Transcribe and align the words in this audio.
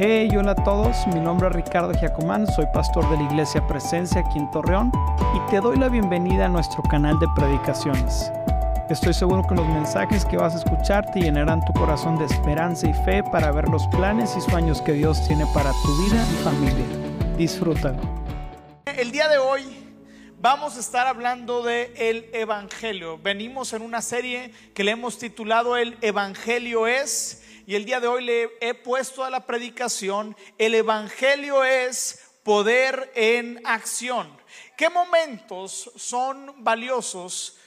Hey, 0.00 0.28
hola 0.38 0.52
a 0.52 0.54
todos, 0.54 1.08
mi 1.08 1.18
nombre 1.18 1.48
es 1.48 1.56
Ricardo 1.56 1.92
Giacomán, 1.92 2.46
soy 2.46 2.66
pastor 2.72 3.10
de 3.10 3.16
la 3.16 3.24
Iglesia 3.24 3.66
Presencia 3.66 4.20
aquí 4.20 4.38
en 4.38 4.48
Torreón 4.52 4.92
y 5.34 5.50
te 5.50 5.60
doy 5.60 5.76
la 5.76 5.88
bienvenida 5.88 6.46
a 6.46 6.48
nuestro 6.48 6.84
canal 6.84 7.18
de 7.18 7.26
predicaciones. 7.34 8.30
Estoy 8.88 9.12
seguro 9.12 9.44
que 9.48 9.56
los 9.56 9.66
mensajes 9.66 10.24
que 10.24 10.36
vas 10.36 10.54
a 10.54 10.58
escuchar 10.58 11.10
te 11.10 11.18
llenarán 11.18 11.64
tu 11.64 11.72
corazón 11.72 12.16
de 12.16 12.26
esperanza 12.26 12.88
y 12.88 12.94
fe 13.04 13.24
para 13.24 13.50
ver 13.50 13.68
los 13.68 13.88
planes 13.88 14.36
y 14.36 14.40
sueños 14.40 14.80
que 14.82 14.92
Dios 14.92 15.26
tiene 15.26 15.44
para 15.52 15.72
tu 15.72 16.04
vida 16.04 16.24
y 16.30 16.44
familia. 16.44 16.86
Disfrútalo. 17.36 17.98
El 18.96 19.10
día 19.10 19.28
de 19.28 19.38
hoy 19.38 19.64
vamos 20.40 20.76
a 20.76 20.80
estar 20.80 21.08
hablando 21.08 21.64
de 21.64 21.92
el 21.96 22.30
evangelio. 22.34 23.18
Venimos 23.18 23.72
en 23.72 23.82
una 23.82 24.00
serie 24.00 24.52
que 24.74 24.84
le 24.84 24.92
hemos 24.92 25.18
titulado 25.18 25.76
El 25.76 25.98
evangelio 26.02 26.86
es 26.86 27.42
y 27.68 27.74
el 27.74 27.84
día 27.84 28.00
de 28.00 28.06
hoy 28.06 28.24
le 28.24 28.50
he 28.62 28.72
puesto 28.72 29.24
a 29.24 29.28
la 29.28 29.44
predicación, 29.44 30.34
el 30.56 30.74
Evangelio 30.74 31.64
es 31.64 32.30
poder 32.42 33.12
en 33.14 33.60
acción. 33.66 34.40
¿Qué 34.74 34.88
momentos 34.88 35.92
son 35.94 36.64
valiosos 36.64 37.58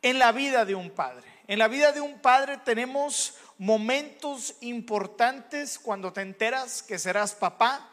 en 0.00 0.18
la 0.18 0.32
vida 0.32 0.64
de 0.64 0.74
un 0.74 0.88
padre? 0.88 1.28
En 1.48 1.58
la 1.58 1.68
vida 1.68 1.92
de 1.92 2.00
un 2.00 2.18
padre 2.20 2.56
tenemos 2.64 3.34
momentos 3.58 4.54
importantes 4.62 5.78
cuando 5.78 6.10
te 6.10 6.22
enteras 6.22 6.82
que 6.82 6.98
serás 6.98 7.34
papá. 7.34 7.90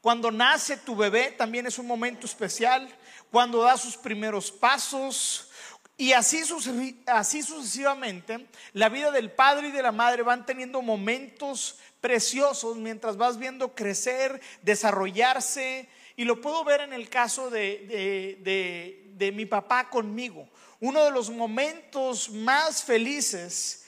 Cuando 0.00 0.30
nace 0.30 0.76
tu 0.76 0.94
bebé 0.94 1.32
también 1.32 1.66
es 1.66 1.80
un 1.80 1.88
momento 1.88 2.26
especial. 2.26 2.88
Cuando 3.32 3.62
da 3.62 3.76
sus 3.76 3.96
primeros 3.96 4.52
pasos, 4.52 5.47
y 6.00 6.12
así, 6.12 6.44
sucesivamente, 6.44 8.46
la 8.72 8.88
vida 8.88 9.10
del 9.10 9.32
padre 9.32 9.68
y 9.68 9.72
de 9.72 9.82
la 9.82 9.90
madre 9.90 10.22
van 10.22 10.46
teniendo 10.46 10.80
momentos 10.80 11.80
preciosos 12.00 12.76
mientras 12.76 13.16
vas 13.16 13.36
viendo 13.36 13.74
crecer, 13.74 14.40
desarrollarse. 14.62 15.88
Y 16.14 16.24
lo 16.24 16.40
puedo 16.40 16.62
ver 16.62 16.82
en 16.82 16.92
el 16.92 17.08
caso 17.08 17.50
de, 17.50 18.38
de 19.12 19.32
mi 19.32 19.44
papá 19.44 19.90
conmigo. 19.90 20.48
Uno 20.78 21.04
de 21.04 21.10
los 21.10 21.30
momentos 21.30 22.30
más 22.30 22.84
felices 22.84 23.84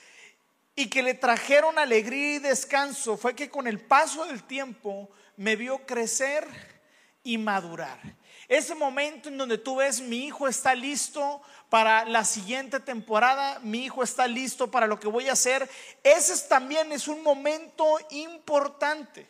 y 0.74 0.88
que 0.88 1.04
le 1.04 1.14
trajeron 1.14 1.78
alegría 1.78 2.34
y 2.34 2.38
descanso 2.40 3.16
fue 3.16 3.36
que 3.36 3.48
con 3.48 3.68
el 3.68 3.78
paso 3.78 4.26
del 4.26 4.42
tiempo 4.42 5.08
me 5.36 5.54
vio 5.54 5.86
crecer 5.86 6.79
y 7.22 7.38
madurar. 7.38 7.98
Ese 8.48 8.74
momento 8.74 9.28
en 9.28 9.38
donde 9.38 9.58
tú 9.58 9.76
ves 9.76 10.00
mi 10.00 10.26
hijo 10.26 10.48
está 10.48 10.74
listo 10.74 11.40
para 11.68 12.04
la 12.04 12.24
siguiente 12.24 12.80
temporada, 12.80 13.60
mi 13.60 13.84
hijo 13.84 14.02
está 14.02 14.26
listo 14.26 14.70
para 14.70 14.88
lo 14.88 14.98
que 14.98 15.06
voy 15.06 15.28
a 15.28 15.34
hacer, 15.34 15.70
ese 16.02 16.36
también 16.48 16.90
es 16.90 17.06
un 17.06 17.22
momento 17.22 17.84
importante, 18.10 19.26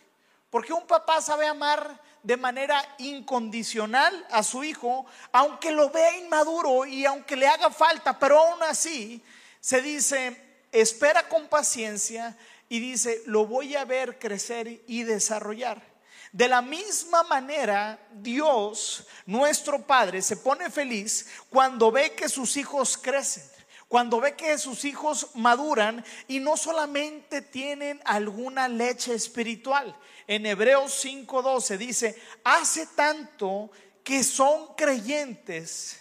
porque 0.49 0.73
un 0.73 0.87
papá 0.87 1.21
sabe 1.21 1.47
amar 1.47 2.01
de 2.23 2.37
manera 2.37 2.83
incondicional 2.99 4.27
a 4.31 4.43
su 4.43 4.65
hijo, 4.65 5.05
aunque 5.33 5.71
lo 5.71 5.91
vea 5.91 6.17
inmaduro 6.17 6.87
y 6.87 7.05
aunque 7.05 7.37
le 7.37 7.47
haga 7.47 7.71
falta, 7.71 8.19
pero 8.19 8.39
aún 8.39 8.63
así 8.63 9.23
se 9.61 9.83
dice, 9.83 10.63
espera 10.73 11.29
con 11.29 11.47
paciencia 11.49 12.37
y 12.71 12.81
dice, 12.81 13.23
lo 13.27 13.47
voy 13.47 13.77
a 13.77 13.85
ver 13.85 14.19
crecer 14.19 14.83
y 14.87 15.03
desarrollar. 15.03 15.90
De 16.33 16.47
la 16.47 16.63
misma 16.63 17.25
manera, 17.25 17.99
Dios, 18.13 19.07
nuestro 19.27 19.85
Padre, 19.85 20.23
se 20.23 20.37
pone 20.37 20.71
feliz 20.71 21.27
cuando 21.49 21.91
ve 21.91 22.15
que 22.15 22.29
sus 22.29 22.57
hijos 22.57 22.97
crecen, 22.97 23.43
cuando 23.89 24.21
ve 24.21 24.37
que 24.37 24.57
sus 24.57 24.85
hijos 24.85 25.31
maduran 25.35 26.05
y 26.29 26.39
no 26.39 26.57
solamente 26.57 27.43
tienen 27.43 28.01
alguna 28.05 28.69
leche 28.69 29.13
espiritual. 29.13 29.97
En 30.29 30.47
Hebreos 30.47 31.05
5:12 31.05 31.77
dice, 31.77 32.23
hace 32.45 32.87
tanto 32.87 33.73
que 34.05 34.23
son 34.23 34.75
creyentes 34.77 35.99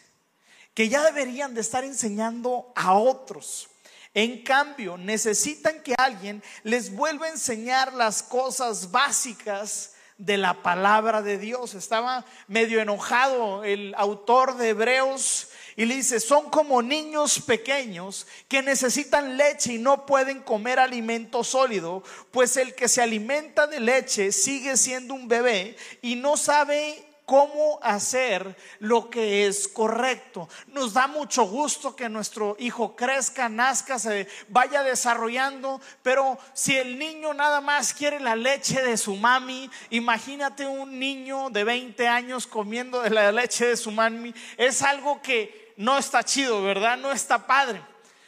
que 0.75 0.89
ya 0.89 1.03
deberían 1.03 1.55
de 1.55 1.61
estar 1.61 1.83
enseñando 1.83 2.71
a 2.75 2.93
otros. 2.93 3.67
En 4.13 4.43
cambio, 4.43 4.95
necesitan 4.95 5.81
que 5.81 5.95
alguien 5.97 6.43
les 6.63 6.93
vuelva 6.93 7.25
a 7.25 7.31
enseñar 7.31 7.93
las 7.93 8.21
cosas 8.21 8.91
básicas 8.91 9.93
de 10.19 10.37
la 10.37 10.61
palabra 10.61 11.23
de 11.23 11.39
Dios. 11.39 11.73
Estaba 11.73 12.25
medio 12.47 12.79
enojado 12.79 13.63
el 13.63 13.95
autor 13.97 14.57
de 14.57 14.69
Hebreos 14.69 15.47
y 15.75 15.85
le 15.85 15.95
dice, 15.95 16.19
son 16.19 16.49
como 16.49 16.81
niños 16.81 17.39
pequeños 17.39 18.27
que 18.49 18.61
necesitan 18.61 19.37
leche 19.37 19.73
y 19.73 19.77
no 19.79 20.05
pueden 20.05 20.41
comer 20.41 20.77
alimento 20.77 21.43
sólido, 21.43 22.03
pues 22.31 22.57
el 22.57 22.75
que 22.75 22.89
se 22.89 23.01
alimenta 23.01 23.65
de 23.65 23.79
leche 23.79 24.33
sigue 24.33 24.75
siendo 24.75 25.13
un 25.13 25.29
bebé 25.29 25.77
y 26.01 26.15
no 26.15 26.35
sabe 26.35 27.08
cómo 27.29 27.77
hacer 27.83 28.57
lo 28.79 29.07
que 29.07 29.45
es 29.45 29.67
correcto. 29.67 30.49
Nos 30.69 30.93
da 30.93 31.05
mucho 31.05 31.43
gusto 31.43 31.95
que 31.95 32.09
nuestro 32.09 32.55
hijo 32.57 32.95
crezca, 32.95 33.47
nazca, 33.47 33.99
se 33.99 34.27
vaya 34.47 34.81
desarrollando, 34.81 35.79
pero 36.01 36.39
si 36.53 36.75
el 36.75 36.97
niño 36.97 37.35
nada 37.35 37.61
más 37.61 37.93
quiere 37.93 38.19
la 38.19 38.35
leche 38.35 38.81
de 38.81 38.97
su 38.97 39.15
mami, 39.15 39.69
imagínate 39.91 40.65
un 40.65 40.97
niño 40.97 41.51
de 41.51 41.63
20 41.63 42.07
años 42.07 42.47
comiendo 42.47 42.99
de 43.03 43.11
la 43.11 43.31
leche 43.31 43.67
de 43.67 43.77
su 43.77 43.91
mami, 43.91 44.33
es 44.57 44.81
algo 44.81 45.21
que 45.21 45.75
no 45.77 45.99
está 45.99 46.23
chido, 46.23 46.63
¿verdad? 46.63 46.97
No 46.97 47.11
está 47.11 47.45
padre. 47.45 47.79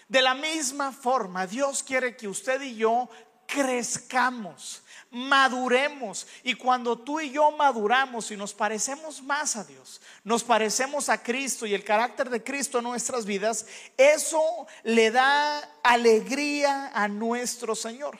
De 0.07 0.21
la 0.21 0.35
misma 0.35 0.91
forma, 0.91 1.47
Dios 1.47 1.81
quiere 1.81 2.15
que 2.15 2.27
usted 2.27 2.61
y 2.61 2.75
yo 2.75 3.09
crezcamos 3.47 4.83
maduremos. 5.11 6.25
Y 6.43 6.55
cuando 6.55 6.97
tú 6.97 7.19
y 7.19 7.31
yo 7.31 7.51
maduramos 7.51 8.31
y 8.31 8.37
nos 8.37 8.53
parecemos 8.53 9.21
más 9.21 9.55
a 9.55 9.63
Dios, 9.63 10.01
nos 10.23 10.43
parecemos 10.43 11.09
a 11.09 11.21
Cristo 11.21 11.65
y 11.65 11.73
el 11.73 11.83
carácter 11.83 12.29
de 12.29 12.43
Cristo 12.43 12.79
en 12.79 12.85
nuestras 12.85 13.25
vidas, 13.25 13.67
eso 13.97 14.41
le 14.83 15.11
da 15.11 15.59
alegría 15.83 16.91
a 16.93 17.07
nuestro 17.07 17.75
Señor. 17.75 18.17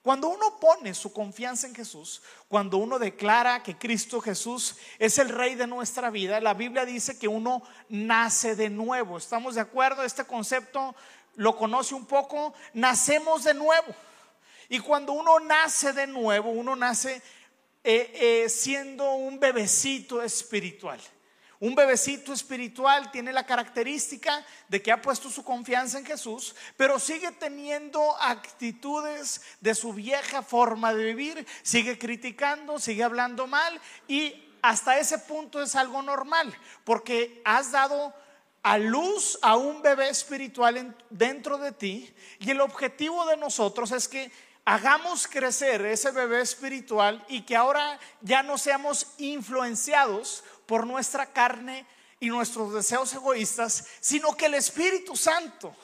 Cuando 0.00 0.28
uno 0.28 0.58
pone 0.58 0.94
su 0.94 1.12
confianza 1.12 1.66
en 1.66 1.74
Jesús, 1.74 2.22
cuando 2.48 2.78
uno 2.78 2.98
declara 2.98 3.62
que 3.62 3.76
Cristo 3.76 4.20
Jesús 4.20 4.76
es 4.98 5.18
el 5.18 5.28
rey 5.28 5.54
de 5.54 5.66
nuestra 5.66 6.08
vida, 6.08 6.40
la 6.40 6.54
Biblia 6.54 6.86
dice 6.86 7.18
que 7.18 7.28
uno 7.28 7.62
nace 7.88 8.54
de 8.54 8.70
nuevo. 8.70 9.18
¿Estamos 9.18 9.56
de 9.56 9.60
acuerdo? 9.60 10.04
Este 10.04 10.24
concepto 10.24 10.94
lo 11.34 11.56
conoce 11.56 11.94
un 11.94 12.06
poco. 12.06 12.54
Nacemos 12.72 13.44
de 13.44 13.54
nuevo. 13.54 13.94
Y 14.68 14.80
cuando 14.80 15.12
uno 15.12 15.40
nace 15.40 15.92
de 15.92 16.06
nuevo, 16.06 16.50
uno 16.50 16.76
nace 16.76 17.22
eh, 17.84 18.44
eh, 18.44 18.48
siendo 18.48 19.12
un 19.12 19.40
bebecito 19.40 20.22
espiritual. 20.22 21.00
Un 21.60 21.74
bebecito 21.74 22.32
espiritual 22.32 23.10
tiene 23.10 23.32
la 23.32 23.44
característica 23.44 24.44
de 24.68 24.80
que 24.80 24.92
ha 24.92 25.02
puesto 25.02 25.28
su 25.28 25.42
confianza 25.42 25.98
en 25.98 26.06
Jesús, 26.06 26.54
pero 26.76 27.00
sigue 27.00 27.32
teniendo 27.32 28.16
actitudes 28.20 29.40
de 29.60 29.74
su 29.74 29.92
vieja 29.92 30.42
forma 30.42 30.94
de 30.94 31.02
vivir, 31.02 31.46
sigue 31.62 31.98
criticando, 31.98 32.78
sigue 32.78 33.02
hablando 33.02 33.48
mal 33.48 33.80
y 34.06 34.44
hasta 34.62 34.98
ese 35.00 35.18
punto 35.18 35.60
es 35.60 35.74
algo 35.74 36.00
normal, 36.02 36.56
porque 36.84 37.42
has 37.44 37.72
dado 37.72 38.14
a 38.62 38.78
luz 38.78 39.38
a 39.42 39.56
un 39.56 39.82
bebé 39.82 40.10
espiritual 40.10 40.96
dentro 41.10 41.58
de 41.58 41.72
ti 41.72 42.14
y 42.38 42.50
el 42.50 42.60
objetivo 42.60 43.26
de 43.26 43.36
nosotros 43.36 43.90
es 43.90 44.06
que 44.06 44.30
hagamos 44.68 45.26
crecer 45.26 45.80
ese 45.86 46.10
bebé 46.10 46.42
espiritual 46.42 47.24
y 47.26 47.40
que 47.40 47.56
ahora 47.56 47.98
ya 48.20 48.42
no 48.42 48.58
seamos 48.58 49.06
influenciados 49.16 50.44
por 50.66 50.86
nuestra 50.86 51.32
carne 51.32 51.86
y 52.20 52.28
nuestros 52.28 52.74
deseos 52.74 53.14
egoístas, 53.14 53.86
sino 54.00 54.36
que 54.36 54.44
el 54.44 54.52
Espíritu 54.52 55.16
Santo 55.16 55.74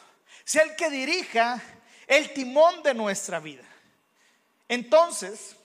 sea 0.44 0.64
el 0.64 0.76
que 0.76 0.90
dirija 0.90 1.62
el 2.06 2.34
timón 2.34 2.82
de 2.82 2.92
nuestra 2.92 3.40
vida. 3.40 3.64
Entonces, 4.68 5.56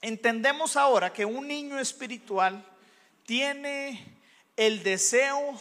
entendemos 0.00 0.76
ahora 0.76 1.12
que 1.12 1.24
un 1.24 1.46
niño 1.46 1.78
espiritual 1.78 2.66
tiene 3.24 4.18
el 4.56 4.82
deseo 4.82 5.56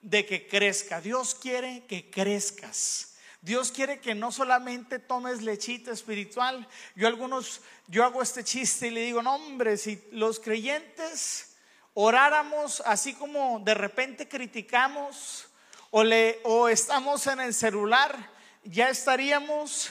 de 0.00 0.24
que 0.24 0.48
crezca. 0.48 1.02
Dios 1.02 1.34
quiere 1.34 1.84
que 1.84 2.10
crezcas. 2.10 3.07
Dios 3.40 3.70
quiere 3.70 4.00
que 4.00 4.14
no 4.14 4.32
solamente 4.32 4.98
tomes 4.98 5.42
lechita 5.42 5.92
espiritual. 5.92 6.66
Yo 6.96 7.06
algunos, 7.06 7.60
yo 7.86 8.04
hago 8.04 8.22
este 8.22 8.42
chiste 8.42 8.88
y 8.88 8.90
le 8.90 9.02
digo, 9.02 9.22
no 9.22 9.36
hombre, 9.36 9.76
si 9.76 10.02
los 10.10 10.40
creyentes 10.40 11.56
oráramos 11.94 12.82
así 12.84 13.14
como 13.14 13.60
de 13.60 13.74
repente 13.74 14.28
criticamos 14.28 15.48
o, 15.90 16.04
le, 16.04 16.40
o 16.44 16.68
estamos 16.68 17.26
en 17.26 17.40
el 17.40 17.54
celular, 17.54 18.30
ya 18.64 18.88
estaríamos 18.88 19.90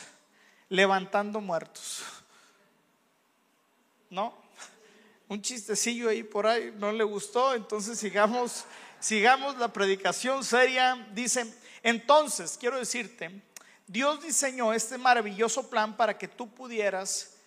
levantando 0.70 1.40
muertos. 1.42 2.04
¿No? 4.10 4.34
Un 5.30 5.42
chistecillo 5.42 6.10
ahí 6.10 6.24
por 6.24 6.48
ahí 6.48 6.74
no 6.78 6.92
le 6.92 7.04
gustó, 7.04 7.54
entonces 7.54 8.00
sigamos, 8.00 8.66
sigamos 9.00 9.58
la 9.58 9.74
predicación 9.74 10.44
seria. 10.44 11.08
Dice, 11.14 11.54
entonces, 11.88 12.58
quiero 12.60 12.78
decirte, 12.78 13.32
Dios 13.88 14.22
diseñó 14.22 14.74
este 14.74 14.98
maravilloso 14.98 15.70
plan 15.70 15.96
para 15.96 16.18
que 16.18 16.28
tú 16.28 16.54
pudieras 16.54 17.38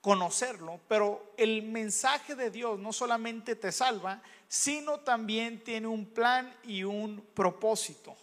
conocerlo, 0.00 0.80
pero 0.88 1.32
el 1.36 1.62
mensaje 1.62 2.34
de 2.34 2.50
Dios 2.50 2.80
no 2.80 2.92
solamente 2.92 3.54
te 3.54 3.70
salva, 3.70 4.20
sino 4.48 4.98
también 4.98 5.62
tiene 5.62 5.86
un 5.86 6.04
plan 6.04 6.52
y 6.64 6.82
un 6.82 7.24
propósito. 7.32 8.16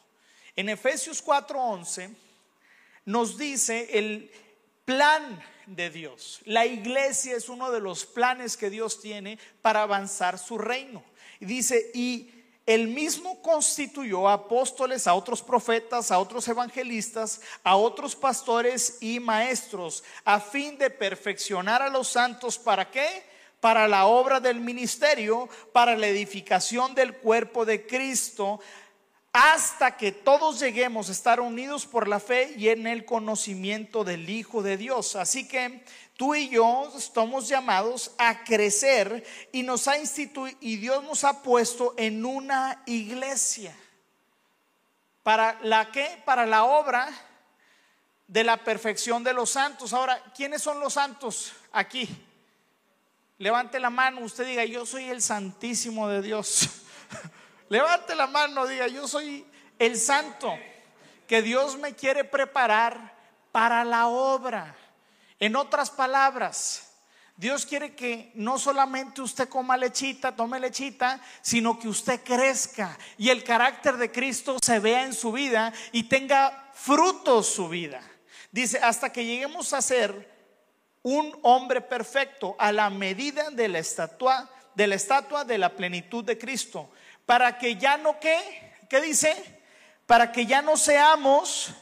En 0.57 0.67
Efesios 0.67 1.23
4:11 1.23 2.13
nos 3.05 3.37
dice 3.37 3.87
el 3.97 4.29
plan 4.83 5.41
de 5.65 5.89
Dios. 5.89 6.41
La 6.43 6.65
iglesia 6.65 7.37
es 7.37 7.47
uno 7.47 7.71
de 7.71 7.79
los 7.79 8.05
planes 8.05 8.57
que 8.57 8.69
Dios 8.69 8.99
tiene 8.99 9.39
para 9.61 9.83
avanzar 9.83 10.37
su 10.37 10.57
reino. 10.57 11.05
Y 11.39 11.45
dice, 11.45 11.89
y 11.93 12.42
él 12.65 12.87
mismo 12.87 13.41
constituyó 13.41 14.29
apóstoles, 14.29 15.05
a 15.05 15.13
otros 15.13 15.41
profetas, 15.41 16.11
a 16.11 16.19
otros 16.19 16.47
evangelistas, 16.47 17.41
a 17.63 17.75
otros 17.75 18.15
pastores 18.15 18.99
y 19.01 19.19
maestros, 19.19 20.03
a 20.23 20.39
fin 20.39 20.77
de 20.77 20.89
perfeccionar 20.89 21.81
a 21.81 21.89
los 21.89 22.07
santos. 22.07 22.57
¿Para 22.57 22.89
qué? 22.89 23.23
Para 23.59 23.87
la 23.87 24.05
obra 24.05 24.39
del 24.39 24.61
ministerio, 24.61 25.49
para 25.73 25.97
la 25.97 26.07
edificación 26.07 26.95
del 26.95 27.17
cuerpo 27.17 27.65
de 27.65 27.85
Cristo, 27.85 28.61
hasta 29.33 29.97
que 29.97 30.11
todos 30.11 30.59
lleguemos 30.59 31.09
a 31.09 31.11
estar 31.11 31.39
unidos 31.41 31.87
por 31.87 32.07
la 32.07 32.19
fe 32.19 32.53
y 32.55 32.69
en 32.69 32.85
el 32.85 33.03
conocimiento 33.03 34.03
del 34.03 34.29
Hijo 34.29 34.61
de 34.61 34.77
Dios. 34.77 35.15
Así 35.15 35.47
que 35.47 35.83
tú 36.17 36.35
y 36.35 36.49
yo 36.49 36.91
estamos 36.97 37.47
llamados 37.47 38.11
a 38.17 38.43
crecer 38.43 39.25
y 39.51 39.63
nos 39.63 39.87
ha 39.87 39.97
instituido 39.97 40.57
y 40.61 40.77
Dios 40.77 41.03
nos 41.03 41.23
ha 41.23 41.41
puesto 41.41 41.93
en 41.97 42.25
una 42.25 42.81
iglesia. 42.85 43.75
¿Para 45.23 45.57
la 45.63 45.91
qué? 45.91 46.21
Para 46.25 46.45
la 46.45 46.65
obra 46.65 47.09
de 48.27 48.43
la 48.43 48.57
perfección 48.57 49.23
de 49.23 49.33
los 49.33 49.51
santos. 49.51 49.93
Ahora, 49.93 50.21
¿quiénes 50.35 50.61
son 50.61 50.79
los 50.79 50.93
santos 50.93 51.53
aquí? 51.71 52.09
Levante 53.37 53.79
la 53.79 53.89
mano, 53.89 54.21
usted 54.21 54.45
diga, 54.45 54.65
yo 54.65 54.85
soy 54.85 55.09
el 55.09 55.21
santísimo 55.21 56.07
de 56.07 56.21
Dios. 56.21 56.69
Levante 57.69 58.15
la 58.15 58.27
mano, 58.27 58.67
diga, 58.67 58.87
yo 58.87 59.07
soy 59.07 59.45
el 59.79 59.97
santo 59.97 60.53
que 61.27 61.41
Dios 61.41 61.77
me 61.77 61.93
quiere 61.93 62.23
preparar 62.23 63.13
para 63.51 63.83
la 63.83 64.07
obra. 64.07 64.75
En 65.43 65.57
otras 65.57 65.91
palabras, 65.91 66.87
Dios 67.35 67.65
quiere 67.65 67.93
que 67.95 68.31
no 68.33 68.57
solamente 68.57 69.21
usted 69.21 69.49
coma 69.49 69.75
lechita, 69.75 70.33
tome 70.33 70.57
lechita, 70.57 71.19
sino 71.41 71.77
que 71.77 71.89
usted 71.89 72.23
crezca 72.23 72.97
y 73.17 73.27
el 73.27 73.43
carácter 73.43 73.97
de 73.97 74.09
Cristo 74.09 74.57
se 74.63 74.79
vea 74.79 75.03
en 75.03 75.11
su 75.11 75.33
vida 75.33 75.73
y 75.91 76.03
tenga 76.03 76.71
frutos 76.73 77.47
su 77.47 77.67
vida. 77.67 78.01
Dice, 78.53 78.79
hasta 78.79 79.11
que 79.11 79.25
lleguemos 79.25 79.73
a 79.73 79.81
ser 79.81 80.31
un 81.01 81.37
hombre 81.41 81.81
perfecto 81.81 82.55
a 82.57 82.71
la 82.71 82.89
medida 82.89 83.49
de 83.49 83.67
la 83.67 83.79
estatua 83.79 84.49
de 84.75 84.87
la 84.87 84.95
estatua 84.95 85.43
de 85.43 85.57
la 85.57 85.75
plenitud 85.75 86.23
de 86.23 86.37
Cristo 86.37 86.89
para 87.25 87.57
que 87.57 87.75
ya 87.75 87.97
no 87.97 88.17
qué, 88.17 88.77
¿qué 88.89 89.01
dice? 89.01 89.35
Para 90.05 90.31
que 90.31 90.45
ya 90.45 90.61
no 90.61 90.77
seamos 90.77 91.73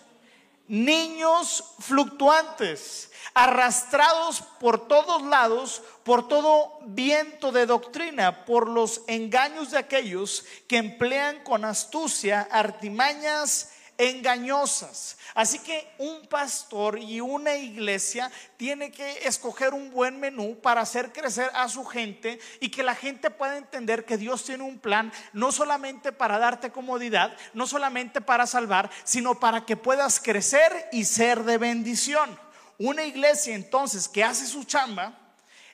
niños 0.71 1.65
fluctuantes, 1.79 3.11
arrastrados 3.33 4.41
por 4.57 4.87
todos 4.87 5.21
lados, 5.23 5.81
por 6.05 6.29
todo 6.29 6.79
viento 6.85 7.51
de 7.51 7.65
doctrina, 7.65 8.45
por 8.45 8.69
los 8.69 9.01
engaños 9.07 9.71
de 9.71 9.79
aquellos 9.79 10.45
que 10.69 10.77
emplean 10.77 11.43
con 11.43 11.65
astucia 11.65 12.47
artimañas 12.49 13.73
engañosas. 13.97 15.17
Así 15.33 15.59
que 15.59 15.87
un 15.97 16.27
pastor 16.27 16.99
y 16.99 17.21
una 17.21 17.55
iglesia 17.55 18.31
tiene 18.57 18.91
que 18.91 19.27
escoger 19.27 19.73
un 19.73 19.91
buen 19.91 20.19
menú 20.19 20.59
para 20.59 20.81
hacer 20.81 21.13
crecer 21.13 21.49
a 21.53 21.69
su 21.69 21.85
gente 21.85 22.39
y 22.59 22.69
que 22.69 22.83
la 22.83 22.95
gente 22.95 23.29
pueda 23.29 23.57
entender 23.57 24.05
que 24.05 24.17
Dios 24.17 24.43
tiene 24.43 24.63
un 24.63 24.79
plan 24.79 25.11
no 25.33 25.51
solamente 25.51 26.11
para 26.11 26.37
darte 26.37 26.71
comodidad, 26.71 27.35
no 27.53 27.67
solamente 27.67 28.21
para 28.21 28.47
salvar, 28.47 28.89
sino 29.03 29.39
para 29.39 29.65
que 29.65 29.77
puedas 29.77 30.19
crecer 30.19 30.89
y 30.91 31.05
ser 31.05 31.43
de 31.43 31.57
bendición. 31.57 32.37
Una 32.77 33.03
iglesia 33.03 33.55
entonces 33.55 34.07
que 34.07 34.23
hace 34.23 34.47
su 34.47 34.63
chamba 34.63 35.17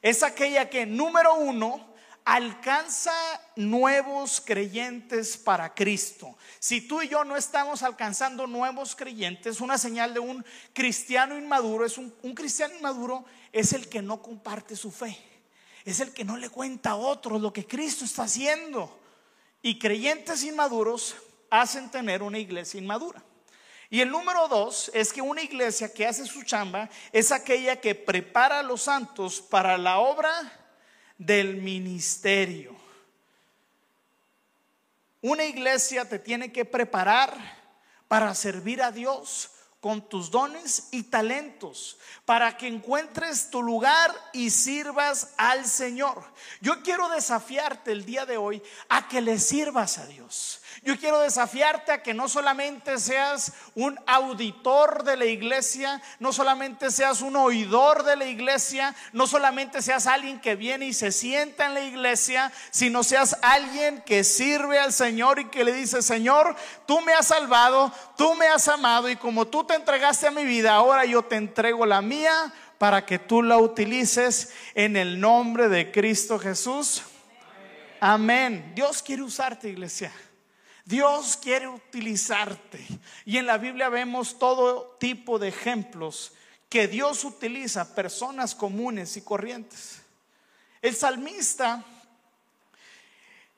es 0.01 0.23
aquella 0.23 0.69
que 0.69 0.85
número 0.85 1.35
uno 1.35 1.95
alcanza 2.27 3.13
nuevos 3.55 4.41
creyentes 4.41 5.37
para 5.37 5.73
Cristo. 5.73 6.35
Si 6.59 6.81
tú 6.81 7.01
y 7.01 7.07
yo 7.07 7.23
no 7.23 7.37
estamos 7.37 7.83
alcanzando 7.83 8.45
nuevos 8.45 8.97
creyentes, 8.97 9.61
una 9.61 9.77
señal 9.77 10.13
de 10.13 10.19
un 10.19 10.45
cristiano 10.73 11.37
inmaduro 11.37 11.85
es 11.85 11.97
un, 11.97 12.11
cristiano 12.35 12.75
inmaduro 12.75 13.23
es 13.53 13.71
el 13.71 13.87
que 13.87 14.01
no 14.01 14.21
comparte 14.21 14.75
su 14.75 14.91
fe. 14.91 15.17
Es 15.85 16.01
el 16.01 16.13
que 16.13 16.25
no 16.25 16.35
le 16.35 16.49
cuenta 16.49 16.91
a 16.91 16.95
otros 16.97 17.41
lo 17.41 17.53
que 17.53 17.65
Cristo 17.65 18.03
está 18.03 18.23
haciendo. 18.23 18.99
Y 19.61 19.79
creyentes 19.79 20.43
inmaduros 20.43 21.15
hacen 21.49 21.89
tener 21.89 22.21
una 22.21 22.39
iglesia 22.39 22.77
inmadura. 22.77 23.23
Y 23.89 24.01
el 24.01 24.11
número 24.11 24.49
dos 24.49 24.91
es 24.93 25.13
que 25.13 25.21
una 25.21 25.41
iglesia 25.41 25.93
que 25.93 26.05
hace 26.05 26.25
su 26.25 26.43
chamba 26.43 26.89
es 27.13 27.31
aquella 27.31 27.79
que 27.79 27.95
prepara 27.95 28.59
a 28.59 28.63
los 28.63 28.81
santos 28.81 29.39
para 29.39 29.77
la 29.77 29.99
obra 29.99 30.65
del 31.17 31.57
ministerio. 31.57 32.75
Una 35.21 35.45
iglesia 35.45 36.07
te 36.07 36.19
tiene 36.19 36.51
que 36.51 36.65
preparar 36.65 37.35
para 38.07 38.33
servir 38.35 38.81
a 38.81 38.91
Dios 38.91 39.51
con 39.81 40.09
tus 40.09 40.31
dones 40.31 40.89
y 40.91 41.03
talentos, 41.03 41.97
para 42.25 42.57
que 42.57 42.67
encuentres 42.67 43.49
tu 43.49 43.61
lugar 43.61 44.13
y 44.33 44.49
sirvas 44.49 45.33
al 45.37 45.65
Señor. 45.65 46.23
Yo 46.61 46.81
quiero 46.81 47.09
desafiarte 47.09 47.91
el 47.91 48.05
día 48.05 48.25
de 48.25 48.37
hoy 48.37 48.61
a 48.89 49.07
que 49.07 49.21
le 49.21 49.39
sirvas 49.39 49.97
a 49.97 50.05
Dios. 50.07 50.61
Yo 50.83 50.97
quiero 50.97 51.19
desafiarte 51.19 51.91
a 51.91 52.03
que 52.03 52.13
no 52.13 52.29
solamente 52.29 52.99
seas 52.99 53.53
un 53.75 53.99
auditor 54.05 55.03
de 55.03 55.17
la 55.17 55.25
iglesia, 55.25 56.01
no 56.19 56.31
solamente 56.31 56.91
seas 56.91 57.21
un 57.21 57.35
oidor 57.35 58.03
de 58.03 58.15
la 58.15 58.25
iglesia, 58.25 58.95
no 59.11 59.27
solamente 59.27 59.81
seas 59.81 60.07
alguien 60.07 60.39
que 60.39 60.55
viene 60.55 60.87
y 60.87 60.93
se 60.93 61.11
sienta 61.11 61.65
en 61.65 61.73
la 61.73 61.81
iglesia, 61.81 62.51
sino 62.71 63.03
seas 63.03 63.37
alguien 63.41 64.01
que 64.05 64.23
sirve 64.23 64.79
al 64.79 64.93
Señor 64.93 65.39
y 65.39 65.45
que 65.45 65.63
le 65.63 65.73
dice, 65.73 66.01
Señor, 66.01 66.55
tú 66.85 67.01
me 67.01 67.13
has 67.13 67.27
salvado, 67.27 67.91
tú 68.15 68.35
me 68.35 68.47
has 68.47 68.67
amado 68.67 69.09
y 69.09 69.15
como 69.15 69.47
tú 69.47 69.63
te 69.63 69.75
entregaste 69.75 70.27
a 70.27 70.31
mi 70.31 70.45
vida, 70.45 70.73
ahora 70.73 71.05
yo 71.05 71.23
te 71.23 71.35
entrego 71.35 71.85
la 71.85 72.01
mía 72.01 72.53
para 72.77 73.05
que 73.05 73.19
tú 73.19 73.41
la 73.41 73.57
utilices 73.57 74.53
en 74.75 74.95
el 74.95 75.19
nombre 75.19 75.69
de 75.69 75.91
Cristo 75.91 76.37
Jesús. 76.37 77.03
Amén. 77.99 78.73
Dios 78.75 79.01
quiere 79.01 79.23
usarte, 79.23 79.69
iglesia. 79.69 80.11
Dios 80.87 81.35
quiere 81.35 81.67
utilizarte. 81.67 82.79
Y 83.25 83.35
en 83.35 83.45
la 83.45 83.57
Biblia 83.57 83.89
vemos 83.89 84.39
todo 84.39 84.95
tipo 85.01 85.37
de 85.37 85.49
ejemplos 85.49 86.31
que 86.69 86.87
Dios 86.87 87.25
utiliza, 87.25 87.93
personas 87.93 88.55
comunes 88.55 89.17
y 89.17 89.21
corrientes. 89.21 90.01
El 90.81 90.95
salmista 90.95 91.83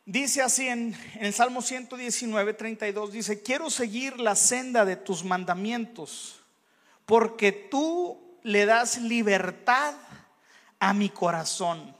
dice 0.06 0.42
así 0.42 0.70
en, 0.70 0.98
el 1.20 1.32
Salmo 1.32 1.62
119, 1.62 2.56
32, 2.56 3.12
dice, 3.12 3.44
quiero 3.44 3.70
seguir 3.70 4.20
la 4.20 4.36
senda 4.36 4.84
de 4.84 4.96
tus 4.96 5.24
mandamientos, 5.24 6.42
porque 7.06 7.52
tú 7.52 8.40
le 8.42 8.66
das 8.66 8.98
libertad 8.98 9.94
a 10.80 10.96
mi 10.96 11.10
corazón. 11.10 11.96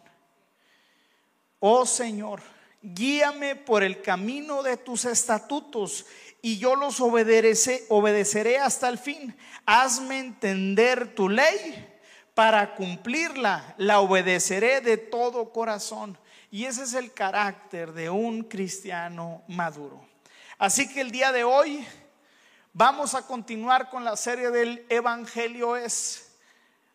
Oh 1.60 1.86
Señor, 1.86 2.42
guíame 2.82 3.56
por 3.56 3.84
el 3.84 4.02
camino 4.02 4.64
de 4.64 4.78
tus 4.78 5.06
estatutos 5.06 6.06
y 6.42 6.58
yo 6.58 6.76
los 6.76 7.02
obedeceré, 7.02 7.86
obedeceré 7.90 8.60
hasta 8.60 8.88
el 8.88 8.98
fin. 8.98 9.36
Hazme 9.66 10.20
entender 10.20 11.14
tu 11.14 11.28
ley 11.30 11.88
para 12.34 12.76
cumplirla, 12.76 13.76
la 13.78 14.00
obedeceré 14.00 14.80
de 14.82 14.98
todo 14.98 15.52
corazón. 15.52 16.18
Y 16.52 16.66
ese 16.66 16.84
es 16.84 16.94
el 16.94 17.12
carácter 17.12 17.92
de 17.94 18.10
un 18.10 18.44
cristiano 18.44 19.44
maduro. 19.48 20.08
Así 20.58 20.88
que 20.92 21.02
el 21.02 21.12
día 21.12 21.32
de 21.32 21.44
hoy 21.44 21.86
vamos 22.74 23.14
a 23.14 23.28
continuar 23.28 23.90
con 23.90 24.04
la 24.04 24.16
serie 24.16 24.50
del 24.50 24.86
Evangelio 24.90 25.76
es. 25.76 26.38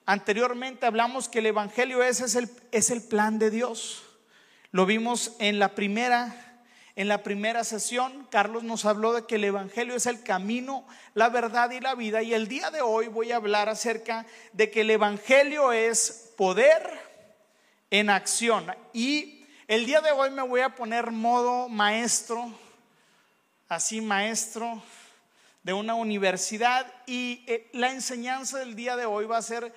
Anteriormente 0.07 0.87
hablamos 0.87 1.29
que 1.29 1.39
el 1.39 1.47
Evangelio 1.47 2.03
es, 2.03 2.21
es, 2.21 2.35
el, 2.35 2.51
es 2.73 2.91
el 2.91 3.03
plan 3.03 3.39
de 3.39 3.51
Dios. 3.51 4.03
Lo 4.75 4.87
vimos 4.87 5.37
en 5.39 5.61
la 5.61 5.77
primera 5.77 6.35
en 6.97 7.07
la 7.07 7.23
primera 7.23 7.63
sesión, 7.63 8.27
Carlos 8.29 8.65
nos 8.65 8.85
habló 8.85 9.13
de 9.13 9.25
que 9.25 9.37
el 9.37 9.45
Evangelio 9.45 9.95
es 9.95 10.07
el 10.07 10.25
camino, 10.25 10.85
la 11.15 11.29
verdad 11.29 11.71
y 11.71 11.79
la 11.79 11.95
vida. 11.95 12.23
Y 12.23 12.35
el 12.35 12.49
día 12.49 12.73
de 12.73 12.81
hoy 12.81 13.07
voy 13.07 13.31
a 13.31 13.37
hablar 13.37 13.69
acerca 13.69 14.27
de 14.53 14.73
que 14.73 14.81
el 14.81 14.91
Evangelio 14.91 15.73
es 15.73 16.33
poder 16.37 16.83
en 17.89 18.11
acción. 18.11 18.67
Y 18.93 19.47
el 19.69 19.87
día 19.87 20.01
de 20.01 20.11
hoy 20.11 20.31
me 20.31 20.43
voy 20.43 20.63
a 20.63 20.75
poner 20.75 21.13
modo 21.13 21.69
maestro, 21.69 22.53
así 23.69 24.01
maestro 24.01 24.83
de 25.63 25.73
una 25.73 25.95
universidad. 25.95 26.85
Y 27.07 27.45
eh, 27.47 27.71
la 27.75 27.93
enseñanza 27.93 28.59
del 28.59 28.75
día 28.75 28.97
de 28.97 29.07
hoy 29.07 29.27
va 29.27 29.37
a 29.37 29.43
ser 29.43 29.73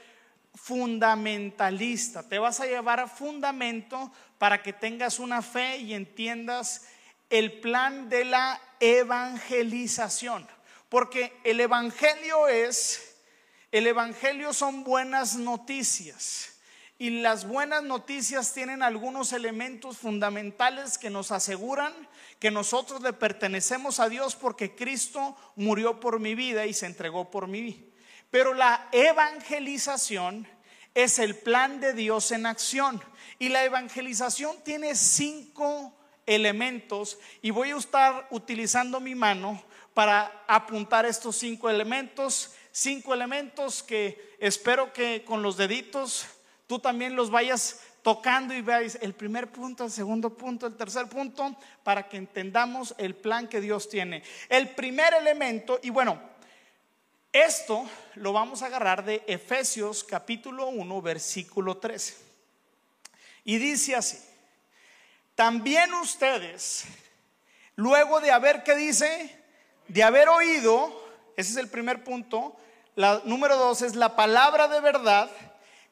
fundamentalista. 0.57 2.27
Te 2.27 2.39
vas 2.39 2.59
a 2.59 2.65
llevar 2.65 2.99
a 2.99 3.07
fundamento 3.07 4.11
para 4.37 4.61
que 4.61 4.73
tengas 4.73 5.19
una 5.19 5.41
fe 5.41 5.77
y 5.77 5.93
entiendas 5.93 6.87
el 7.29 7.59
plan 7.59 8.09
de 8.09 8.25
la 8.25 8.61
evangelización. 8.79 10.47
Porque 10.89 11.37
el 11.43 11.59
evangelio 11.59 12.47
es, 12.47 13.15
el 13.71 13.87
evangelio 13.87 14.53
son 14.53 14.83
buenas 14.83 15.35
noticias. 15.35 16.53
Y 16.99 17.21
las 17.21 17.47
buenas 17.47 17.83
noticias 17.83 18.53
tienen 18.53 18.81
algunos 18.81 19.31
elementos 19.31 19.97
fundamentales 19.97 20.97
que 20.97 21.11
nos 21.11 21.31
aseguran 21.31 21.93
que 22.39 22.51
nosotros 22.51 23.01
le 23.01 23.13
pertenecemos 23.13 23.99
a 23.99 24.09
Dios 24.09 24.35
porque 24.35 24.75
Cristo 24.75 25.35
murió 25.55 25.99
por 25.99 26.19
mi 26.19 26.35
vida 26.35 26.65
y 26.65 26.73
se 26.73 26.85
entregó 26.85 27.29
por 27.31 27.47
mí. 27.47 27.91
Pero 28.29 28.53
la 28.53 28.87
evangelización 28.91 30.47
es 30.93 31.19
el 31.19 31.35
plan 31.35 31.79
de 31.79 31.93
Dios 31.93 32.31
en 32.31 32.45
acción. 32.45 33.01
Y 33.39 33.49
la 33.49 33.63
evangelización 33.63 34.57
tiene 34.63 34.95
cinco 34.95 35.93
elementos 36.25 37.17
y 37.41 37.51
voy 37.51 37.71
a 37.71 37.77
estar 37.77 38.27
utilizando 38.31 38.99
mi 38.99 39.15
mano 39.15 39.63
para 39.93 40.43
apuntar 40.47 41.05
estos 41.05 41.37
cinco 41.37 41.69
elementos. 41.69 42.53
Cinco 42.71 43.13
elementos 43.13 43.81
que 43.81 44.35
espero 44.39 44.93
que 44.93 45.23
con 45.25 45.41
los 45.41 45.57
deditos 45.57 46.27
tú 46.67 46.77
también 46.77 47.15
los 47.15 47.31
vayas 47.31 47.79
tocando 48.03 48.53
y 48.53 48.61
veáis 48.61 48.97
el 49.01 49.13
primer 49.13 49.51
punto, 49.51 49.85
el 49.85 49.91
segundo 49.91 50.37
punto, 50.37 50.67
el 50.67 50.77
tercer 50.77 51.09
punto, 51.09 51.55
para 51.83 52.07
que 52.07 52.17
entendamos 52.17 52.93
el 52.97 53.15
plan 53.15 53.47
que 53.47 53.59
Dios 53.59 53.89
tiene. 53.89 54.23
El 54.47 54.69
primer 54.69 55.13
elemento, 55.13 55.79
y 55.81 55.89
bueno, 55.89 56.21
esto 57.33 57.85
lo 58.15 58.31
vamos 58.31 58.61
a 58.61 58.67
agarrar 58.67 59.03
de 59.03 59.23
Efesios 59.27 60.03
capítulo 60.03 60.67
1, 60.67 61.01
versículo 61.01 61.77
13. 61.77 62.26
Y 63.47 63.59
dice 63.59 63.95
así, 63.95 64.19
también 65.33 65.93
ustedes, 65.93 66.83
luego 67.77 68.19
de 68.19 68.29
haber, 68.29 68.61
¿qué 68.63 68.75
dice? 68.75 69.41
De 69.87 70.03
haber 70.03 70.27
oído, 70.27 70.93
ese 71.37 71.51
es 71.51 71.55
el 71.55 71.69
primer 71.69 72.03
punto, 72.03 72.57
la 72.95 73.21
número 73.23 73.55
dos 73.55 73.83
es 73.83 73.95
la 73.95 74.17
palabra 74.17 74.67
de 74.67 74.81
verdad, 74.81 75.31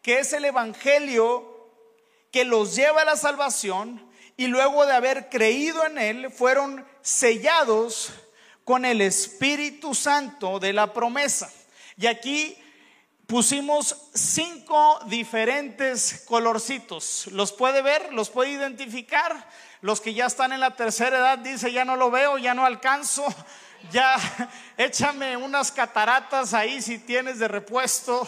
que 0.01 0.19
es 0.19 0.33
el 0.33 0.43
Evangelio 0.43 1.71
que 2.29 2.43
los 2.43 2.75
lleva 2.75 3.03
a 3.03 3.05
la 3.05 3.15
salvación 3.15 4.05
y 4.35 4.47
luego 4.47 4.85
de 4.85 4.91
haber 4.91 5.29
creído 5.29 5.85
en 5.85 5.97
él 5.97 6.31
fueron 6.31 6.85
sellados 7.01 8.11
con 8.65 8.83
el 8.83 8.99
Espíritu 8.99 9.95
Santo 9.95 10.59
de 10.59 10.73
la 10.73 10.91
promesa. 10.91 11.49
Y 11.95 12.07
aquí 12.07 12.61
pusimos 13.27 14.09
cinco 14.13 14.99
diferentes 15.07 16.23
colorcitos. 16.25 17.27
¿Los 17.27 17.51
puede 17.51 17.81
ver? 17.81 18.13
¿Los 18.13 18.29
puede 18.29 18.51
identificar? 18.51 19.49
Los 19.81 20.01
que 20.01 20.13
ya 20.13 20.25
están 20.25 20.53
en 20.53 20.59
la 20.59 20.75
tercera 20.75 21.17
edad 21.17 21.37
dice, 21.39 21.71
ya 21.71 21.85
no 21.85 21.95
lo 21.95 22.11
veo, 22.11 22.37
ya 22.37 22.53
no 22.53 22.65
alcanzo. 22.65 23.25
Ya 23.91 24.15
échame 24.77 25.37
unas 25.37 25.71
cataratas 25.71 26.53
ahí 26.53 26.81
si 26.81 26.97
tienes 26.97 27.39
de 27.39 27.47
repuesto. 27.47 28.27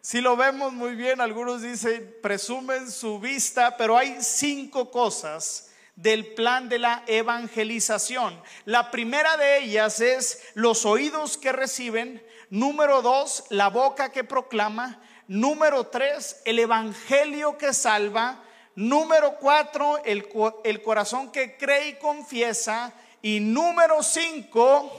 Si 0.00 0.20
lo 0.20 0.36
vemos 0.36 0.72
muy 0.72 0.94
bien, 0.94 1.20
algunos 1.20 1.62
dicen, 1.62 2.16
presumen 2.22 2.90
su 2.90 3.18
vista, 3.18 3.76
pero 3.76 3.98
hay 3.98 4.18
cinco 4.20 4.90
cosas 4.90 5.70
del 5.96 6.34
plan 6.34 6.68
de 6.68 6.78
la 6.78 7.02
evangelización. 7.08 8.40
La 8.64 8.92
primera 8.92 9.36
de 9.36 9.58
ellas 9.58 10.00
es 10.00 10.40
los 10.54 10.86
oídos 10.86 11.36
que 11.36 11.50
reciben. 11.50 12.24
Número 12.50 13.02
dos, 13.02 13.44
la 13.50 13.68
boca 13.68 14.10
que 14.10 14.24
proclama. 14.24 15.00
Número 15.26 15.86
tres, 15.88 16.40
el 16.44 16.58
evangelio 16.58 17.58
que 17.58 17.74
salva. 17.74 18.42
Número 18.74 19.36
cuatro, 19.38 20.02
el, 20.04 20.28
el 20.64 20.82
corazón 20.82 21.30
que 21.30 21.56
cree 21.56 21.88
y 21.88 21.98
confiesa. 21.98 22.92
Y 23.20 23.40
número 23.40 24.02
cinco, 24.02 24.90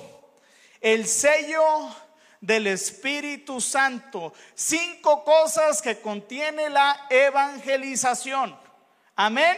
el 0.82 1.08
sello 1.08 1.64
del 2.42 2.68
Espíritu 2.68 3.60
Santo. 3.60 4.34
Cinco 4.54 5.24
cosas 5.24 5.82
que 5.82 6.00
contiene 6.02 6.70
la 6.70 7.08
evangelización. 7.10 8.58
Amén. 9.16 9.58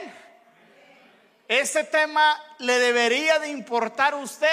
Este 1.47 1.83
tema 1.83 2.41
le 2.59 2.79
debería 2.79 3.37
de 3.39 3.49
importar 3.49 4.13
a 4.13 4.17
usted 4.17 4.47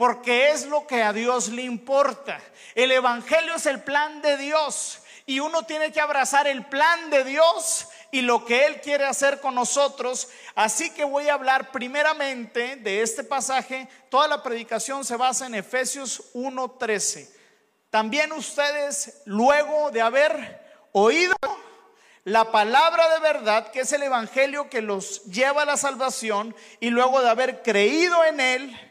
porque 0.00 0.50
es 0.50 0.64
lo 0.64 0.86
que 0.86 1.02
a 1.02 1.12
Dios 1.12 1.50
le 1.50 1.60
importa. 1.60 2.40
El 2.74 2.90
Evangelio 2.90 3.56
es 3.56 3.66
el 3.66 3.82
plan 3.82 4.22
de 4.22 4.38
Dios 4.38 5.02
y 5.26 5.40
uno 5.40 5.64
tiene 5.64 5.92
que 5.92 6.00
abrazar 6.00 6.46
el 6.46 6.64
plan 6.64 7.10
de 7.10 7.22
Dios 7.22 7.86
y 8.10 8.22
lo 8.22 8.46
que 8.46 8.64
Él 8.64 8.80
quiere 8.80 9.04
hacer 9.04 9.42
con 9.42 9.54
nosotros. 9.54 10.28
Así 10.54 10.88
que 10.88 11.04
voy 11.04 11.28
a 11.28 11.34
hablar 11.34 11.70
primeramente 11.70 12.76
de 12.76 13.02
este 13.02 13.24
pasaje. 13.24 13.90
Toda 14.08 14.26
la 14.26 14.42
predicación 14.42 15.04
se 15.04 15.16
basa 15.16 15.44
en 15.44 15.54
Efesios 15.54 16.32
1.13. 16.32 17.28
También 17.90 18.32
ustedes, 18.32 19.20
luego 19.26 19.90
de 19.90 20.00
haber 20.00 20.66
oído 20.92 21.36
la 22.24 22.50
palabra 22.50 23.06
de 23.12 23.20
verdad, 23.20 23.70
que 23.70 23.80
es 23.80 23.92
el 23.92 24.04
Evangelio 24.04 24.70
que 24.70 24.80
los 24.80 25.24
lleva 25.24 25.60
a 25.60 25.66
la 25.66 25.76
salvación, 25.76 26.56
y 26.80 26.88
luego 26.88 27.20
de 27.20 27.28
haber 27.28 27.60
creído 27.60 28.24
en 28.24 28.40
él, 28.40 28.89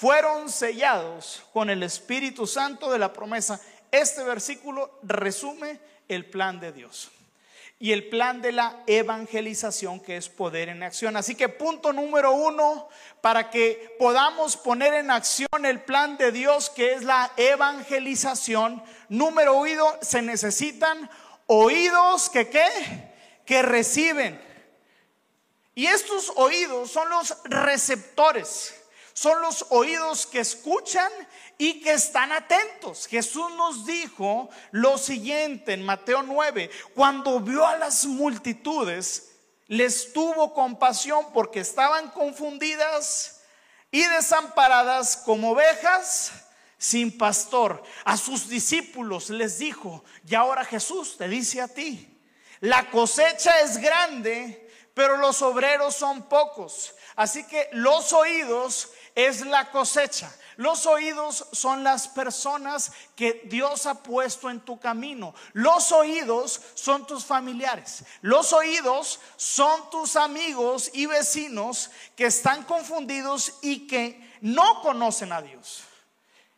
fueron 0.00 0.48
sellados 0.48 1.42
con 1.52 1.68
el 1.68 1.82
Espíritu 1.82 2.46
Santo 2.46 2.90
de 2.90 2.98
la 2.98 3.12
promesa. 3.12 3.60
Este 3.90 4.22
versículo 4.22 4.98
resume 5.02 5.78
el 6.08 6.24
plan 6.24 6.58
de 6.58 6.72
Dios 6.72 7.10
y 7.78 7.92
el 7.92 8.08
plan 8.08 8.40
de 8.40 8.52
la 8.52 8.82
evangelización 8.86 10.00
que 10.00 10.16
es 10.16 10.30
poder 10.30 10.70
en 10.70 10.82
acción. 10.82 11.18
Así 11.18 11.34
que 11.34 11.50
punto 11.50 11.92
número 11.92 12.32
uno, 12.32 12.88
para 13.20 13.50
que 13.50 13.94
podamos 13.98 14.56
poner 14.56 14.94
en 14.94 15.10
acción 15.10 15.66
el 15.66 15.82
plan 15.82 16.16
de 16.16 16.32
Dios 16.32 16.70
que 16.70 16.94
es 16.94 17.04
la 17.04 17.30
evangelización, 17.36 18.82
número 19.10 19.58
oído, 19.58 19.98
se 20.00 20.22
necesitan 20.22 21.10
oídos 21.46 22.30
que 22.30 22.48
qué, 22.48 22.70
que 23.44 23.60
reciben. 23.60 24.40
Y 25.74 25.88
estos 25.88 26.32
oídos 26.36 26.90
son 26.90 27.10
los 27.10 27.36
receptores, 27.44 28.79
son 29.20 29.42
los 29.42 29.66
oídos 29.68 30.26
que 30.26 30.38
escuchan 30.40 31.12
y 31.58 31.82
que 31.82 31.92
están 31.92 32.32
atentos. 32.32 33.06
Jesús 33.06 33.52
nos 33.54 33.84
dijo 33.84 34.48
lo 34.70 34.96
siguiente 34.96 35.74
en 35.74 35.84
Mateo 35.84 36.22
9, 36.22 36.70
cuando 36.94 37.38
vio 37.38 37.66
a 37.66 37.76
las 37.76 38.06
multitudes, 38.06 39.32
les 39.66 40.14
tuvo 40.14 40.54
compasión 40.54 41.34
porque 41.34 41.60
estaban 41.60 42.08
confundidas 42.12 43.42
y 43.90 44.02
desamparadas 44.04 45.18
como 45.18 45.50
ovejas 45.50 46.32
sin 46.78 47.18
pastor. 47.18 47.82
A 48.06 48.16
sus 48.16 48.48
discípulos 48.48 49.28
les 49.28 49.58
dijo, 49.58 50.02
y 50.26 50.34
ahora 50.34 50.64
Jesús 50.64 51.18
te 51.18 51.28
dice 51.28 51.60
a 51.60 51.68
ti, 51.68 52.22
la 52.60 52.88
cosecha 52.88 53.60
es 53.60 53.76
grande, 53.76 54.66
pero 54.94 55.18
los 55.18 55.42
obreros 55.42 55.94
son 55.94 56.22
pocos. 56.22 56.94
Así 57.16 57.44
que 57.44 57.68
los 57.72 58.14
oídos 58.14 58.92
es 59.14 59.44
la 59.46 59.70
cosecha. 59.70 60.32
Los 60.56 60.84
oídos 60.84 61.46
son 61.52 61.82
las 61.82 62.08
personas 62.08 62.92
que 63.16 63.42
Dios 63.46 63.86
ha 63.86 64.02
puesto 64.02 64.50
en 64.50 64.60
tu 64.60 64.78
camino. 64.78 65.34
Los 65.54 65.90
oídos 65.90 66.60
son 66.74 67.06
tus 67.06 67.24
familiares. 67.24 68.04
Los 68.20 68.52
oídos 68.52 69.20
son 69.36 69.88
tus 69.90 70.16
amigos 70.16 70.90
y 70.92 71.06
vecinos 71.06 71.90
que 72.14 72.26
están 72.26 72.64
confundidos 72.64 73.54
y 73.62 73.86
que 73.86 74.36
no 74.42 74.82
conocen 74.82 75.32
a 75.32 75.40
Dios. 75.40 75.84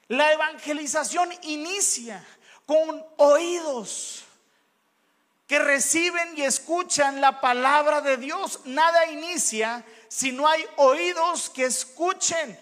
La 0.09 0.33
evangelización 0.33 1.31
inicia 1.43 2.27
con 2.67 3.07
oídos 3.19 4.25
que 5.47 5.59
reciben 5.59 6.37
y 6.37 6.43
escuchan 6.43 7.21
la 7.21 7.41
palabra 7.41 8.01
de 8.01 8.17
Dios. 8.17 8.61
Nada 8.65 9.07
inicia 9.09 9.85
si 10.13 10.31
no 10.31 10.47
hay 10.47 10.63
oídos 10.77 11.49
que 11.49 11.65
escuchen. 11.65 12.59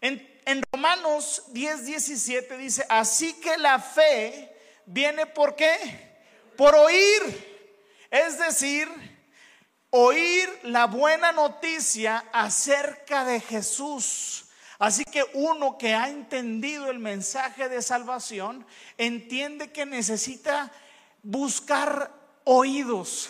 En, 0.00 0.62
Romanos 0.72 1.42
10, 1.48 1.84
17 1.84 2.56
dice, 2.56 2.86
así 2.88 3.34
que 3.34 3.58
la 3.58 3.78
fe 3.78 4.56
viene 4.86 5.26
por 5.26 5.54
qué? 5.54 5.76
Por 6.56 6.74
oír. 6.74 8.06
Es 8.10 8.38
decir, 8.38 8.88
oír 9.90 10.48
la 10.62 10.86
buena 10.86 11.30
noticia 11.30 12.24
acerca 12.32 13.26
de 13.26 13.38
Jesús. 13.40 14.46
Así 14.78 15.04
que 15.04 15.26
uno 15.34 15.76
que 15.76 15.92
ha 15.92 16.08
entendido 16.08 16.90
el 16.90 17.00
mensaje 17.00 17.68
de 17.68 17.82
salvación 17.82 18.66
entiende 18.96 19.72
que 19.72 19.84
necesita 19.84 20.72
buscar 21.22 22.10
oídos 22.44 23.28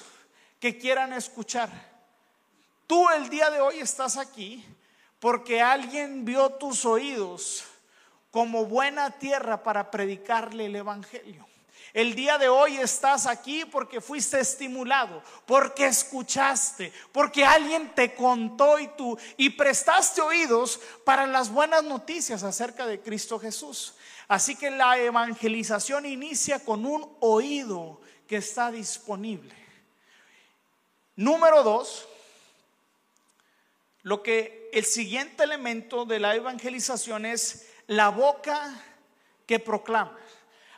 que 0.61 0.79
quieran 0.79 1.13
escuchar. 1.13 1.94
Tú 2.87 3.09
el 3.11 3.29
día 3.29 3.51
de 3.51 3.61
hoy 3.61 3.79
estás 3.79 4.17
aquí 4.17 4.65
porque 5.19 5.63
alguien 5.63 6.25
vio 6.25 6.51
tus 6.51 6.85
oídos 6.85 7.65
como 8.31 8.67
buena 8.67 9.11
tierra 9.11 9.63
para 9.63 9.91
predicarle 9.91 10.67
el 10.67 10.77
Evangelio. 10.77 11.47
El 11.95 12.17
día 12.17 12.39
de 12.39 12.49
hoy 12.49 12.77
estás 12.77 13.27
aquí 13.27 13.65
porque 13.65 14.01
fuiste 14.01 14.41
estimulado, 14.41 15.23
porque 15.47 15.87
escuchaste, 15.87 16.93
porque 17.13 17.45
alguien 17.45 17.95
te 17.95 18.15
contó 18.15 18.81
y 18.81 18.89
tú 18.89 19.17
y 19.37 19.51
prestaste 19.51 20.21
oídos 20.21 20.81
para 21.05 21.25
las 21.27 21.51
buenas 21.51 21.85
noticias 21.85 22.43
acerca 22.43 22.85
de 22.85 23.01
Cristo 23.01 23.39
Jesús. 23.39 23.95
Así 24.27 24.57
que 24.57 24.73
la 24.73 24.99
evangelización 24.99 26.05
inicia 26.05 26.59
con 26.59 26.85
un 26.85 27.17
oído 27.21 28.01
que 28.27 28.37
está 28.37 28.73
disponible. 28.73 29.55
Número 31.15 31.63
dos, 31.63 32.09
lo 34.05 34.23
que 34.23 34.71
el 34.73 34.85
siguiente 34.85 35.43
elemento 35.45 36.05
de 36.05 36.21
la 36.21 36.35
evangelización 36.35 37.27
es 37.27 37.69
la 37.87 38.11
boca 38.11 38.73
que 39.47 39.59
proclama. 39.59 40.17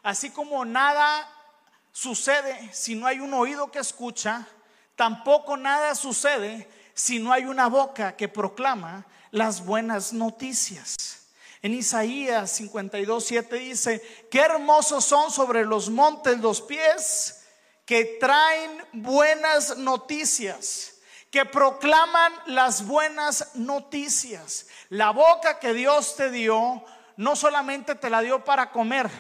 Así 0.03 0.31
como 0.31 0.65
nada 0.65 1.29
sucede 1.93 2.73
si 2.73 2.95
no 2.95 3.07
hay 3.07 3.19
un 3.19 3.35
oído 3.35 3.71
que 3.71 3.81
escucha, 3.81 4.47
tampoco 4.95 5.57
nada 5.57 5.95
sucede 5.97 6.69
si 6.95 7.19
no 7.19 7.33
hay 7.33 7.45
una 7.45 7.69
boca 7.69 8.17
que 8.17 8.29
proclama 8.29 9.05
las 9.33 9.65
buenas 9.65 10.13
noticias. 10.13 10.95
En 11.63 11.75
Isaías 11.75 12.53
52, 12.53 13.25
7 13.25 13.57
dice, 13.57 14.27
qué 14.31 14.41
hermosos 14.41 15.05
son 15.05 15.33
sobre 15.33 15.65
los 15.65 15.91
montes 15.91 16.39
los 16.39 16.63
pies 16.63 17.43
que 17.85 18.19
traen 18.21 18.83
buenas 18.93 19.77
noticias, 19.79 20.96
que 21.37 21.45
proclaman 21.45 22.33
las 22.47 22.87
buenas 22.87 23.57
noticias. 23.57 24.69
La 24.89 25.11
boca 25.11 25.59
que 25.59 25.75
Dios 25.75 26.17
te 26.17 26.31
dio, 26.31 26.83
no 27.19 27.37
solamente 27.37 27.95
te 27.95 28.09
la 28.09 28.23
dio 28.23 28.43
para 28.43 28.71
comer, 28.71 29.11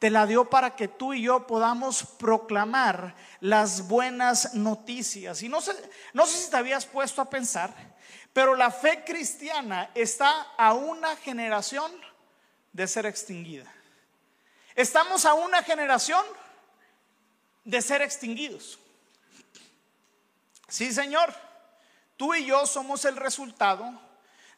te 0.00 0.10
la 0.10 0.26
dio 0.26 0.50
para 0.50 0.74
que 0.74 0.88
tú 0.88 1.14
y 1.14 1.22
yo 1.22 1.46
podamos 1.46 2.02
proclamar 2.18 3.14
las 3.38 3.86
buenas 3.86 4.56
noticias. 4.56 5.44
Y 5.44 5.48
no 5.48 5.60
sé, 5.60 5.70
no 6.12 6.26
sé 6.26 6.38
si 6.38 6.50
te 6.50 6.56
habías 6.56 6.86
puesto 6.86 7.22
a 7.22 7.30
pensar, 7.30 7.72
pero 8.32 8.56
la 8.56 8.72
fe 8.72 9.04
cristiana 9.04 9.92
está 9.94 10.48
a 10.58 10.72
una 10.72 11.14
generación 11.14 11.92
de 12.72 12.88
ser 12.88 13.06
extinguida. 13.06 13.72
Estamos 14.74 15.24
a 15.24 15.34
una 15.34 15.62
generación 15.62 16.26
de 17.62 17.80
ser 17.80 18.02
extinguidos. 18.02 18.76
Sí, 20.66 20.92
Señor, 20.92 21.32
tú 22.20 22.34
y 22.34 22.44
yo 22.44 22.66
somos 22.66 23.06
el 23.06 23.16
resultado 23.16 23.98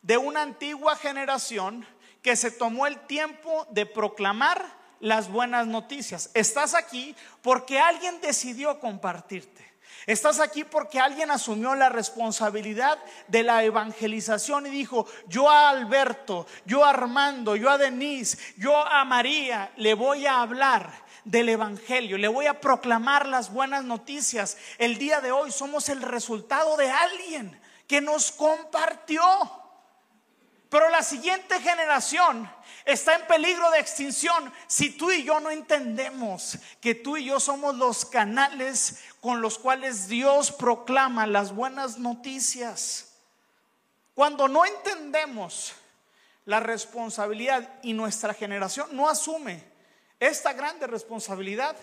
de 0.03 0.17
una 0.17 0.43
antigua 0.43 0.97
generación 0.97 1.87
que 2.21 2.35
se 2.35 2.51
tomó 2.51 2.89
el 2.89 2.99
tiempo 3.07 3.69
de 3.71 3.87
proclamar 3.87 4.67
las 4.99 5.31
buenas 5.31 5.69
noticias. 5.69 6.33
Estás 6.35 6.75
aquí 6.75 7.15
porque 7.41 7.79
alguien 7.79 8.21
decidió 8.21 8.81
compartirte. 8.81 9.65
Estás 10.09 10.41
aquí 10.41 10.65
porque 10.65 10.99
alguien 10.99 11.31
asumió 11.31 11.77
la 11.77 11.89
responsabilidad 11.89 12.99
de 13.29 13.45
la 13.45 13.63
evangelización 13.63 14.67
y 14.67 14.71
dijo, 14.71 15.07
yo 15.29 15.49
a 15.49 15.69
Alberto, 15.69 16.49
yo 16.67 16.85
a 16.85 16.91
Armando, 16.91 17.55
yo 17.55 17.71
a 17.71 17.79
Denise, 17.79 18.39
yo 18.57 18.77
a 18.77 19.05
María 19.05 19.71
le 19.77 19.95
voy 19.95 20.27
a 20.27 20.41
hablar 20.41 20.93
del 21.25 21.49
Evangelio, 21.49 22.19
le 22.19 22.29
voy 22.29 22.47
a 22.47 22.61
proclamar 22.61 23.27
las 23.27 23.53
buenas 23.53 23.85
noticias. 23.85 24.57
El 24.79 24.99
día 24.99 25.21
de 25.21 25.33
hoy 25.33 25.51
somos 25.51 25.89
el 25.89 26.03
resultado 26.03 26.77
de 26.77 26.91
alguien 26.91 27.61
que 27.87 28.01
nos 28.01 28.33
compartió. 28.33 29.23
Pero 30.69 30.89
la 30.89 31.03
siguiente 31.03 31.61
generación 31.61 32.51
está 32.87 33.15
en 33.15 33.27
peligro 33.27 33.71
de 33.73 33.79
extinción 33.79 34.51
si 34.67 34.91
tú 34.91 35.11
y 35.11 35.23
yo 35.23 35.39
no 35.39 35.51
entendemos 35.51 36.59
que 36.81 36.95
tú 36.95 37.19
y 37.19 37.27
yo 37.27 37.41
somos 37.41 37.77
los 37.77 38.07
canales 38.07 39.01
con 39.21 39.43
los 39.43 39.59
cuales 39.59 40.09
Dios 40.09 40.51
proclama 40.51 41.27
las 41.27 41.55
buenas 41.55 41.99
noticias. 41.99 43.13
Cuando 44.15 44.49
no 44.49 44.65
entendemos 44.65 45.75
la 46.47 46.61
responsabilidad 46.61 47.69
y 47.83 47.93
nuestra 47.93 48.33
generación 48.33 48.89
no 48.93 49.11
asume 49.11 49.72
esta 50.29 50.53
grande 50.53 50.87
responsabilidad, 50.87 51.77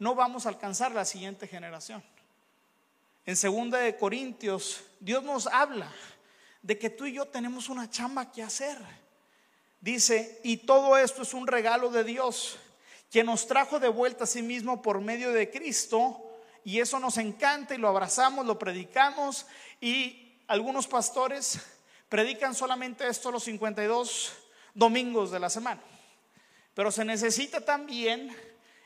no 0.00 0.16
vamos 0.16 0.46
a 0.46 0.48
alcanzar 0.48 0.90
la 0.90 1.04
siguiente 1.04 1.46
generación. 1.46 2.02
En 3.24 3.36
segunda 3.36 3.78
de 3.78 3.96
Corintios, 3.96 4.82
Dios 4.98 5.22
nos 5.22 5.46
habla 5.46 5.92
de 6.60 6.76
que 6.76 6.90
tú 6.90 7.06
y 7.06 7.12
yo 7.12 7.26
tenemos 7.26 7.68
una 7.68 7.88
chamba 7.88 8.32
que 8.32 8.42
hacer. 8.42 8.76
Dice, 9.80 10.40
y 10.42 10.56
todo 10.56 10.98
esto 10.98 11.22
es 11.22 11.34
un 11.34 11.46
regalo 11.46 11.88
de 11.90 12.02
Dios, 12.02 12.58
que 13.12 13.22
nos 13.22 13.46
trajo 13.46 13.78
de 13.78 13.88
vuelta 13.88 14.24
a 14.24 14.26
sí 14.26 14.42
mismo 14.42 14.82
por 14.82 15.00
medio 15.00 15.32
de 15.32 15.52
Cristo, 15.52 16.20
y 16.64 16.80
eso 16.80 16.98
nos 16.98 17.16
encanta 17.18 17.76
y 17.76 17.78
lo 17.78 17.86
abrazamos, 17.86 18.44
lo 18.44 18.58
predicamos, 18.58 19.46
y 19.80 20.40
algunos 20.48 20.88
pastores 20.88 21.60
predican 22.08 22.56
solamente 22.56 23.06
esto 23.06 23.30
los 23.30 23.44
52 23.44 24.32
domingos 24.74 25.30
de 25.30 25.38
la 25.38 25.48
semana. 25.48 25.80
Pero 26.74 26.90
se 26.90 27.04
necesita 27.04 27.60
también 27.60 28.36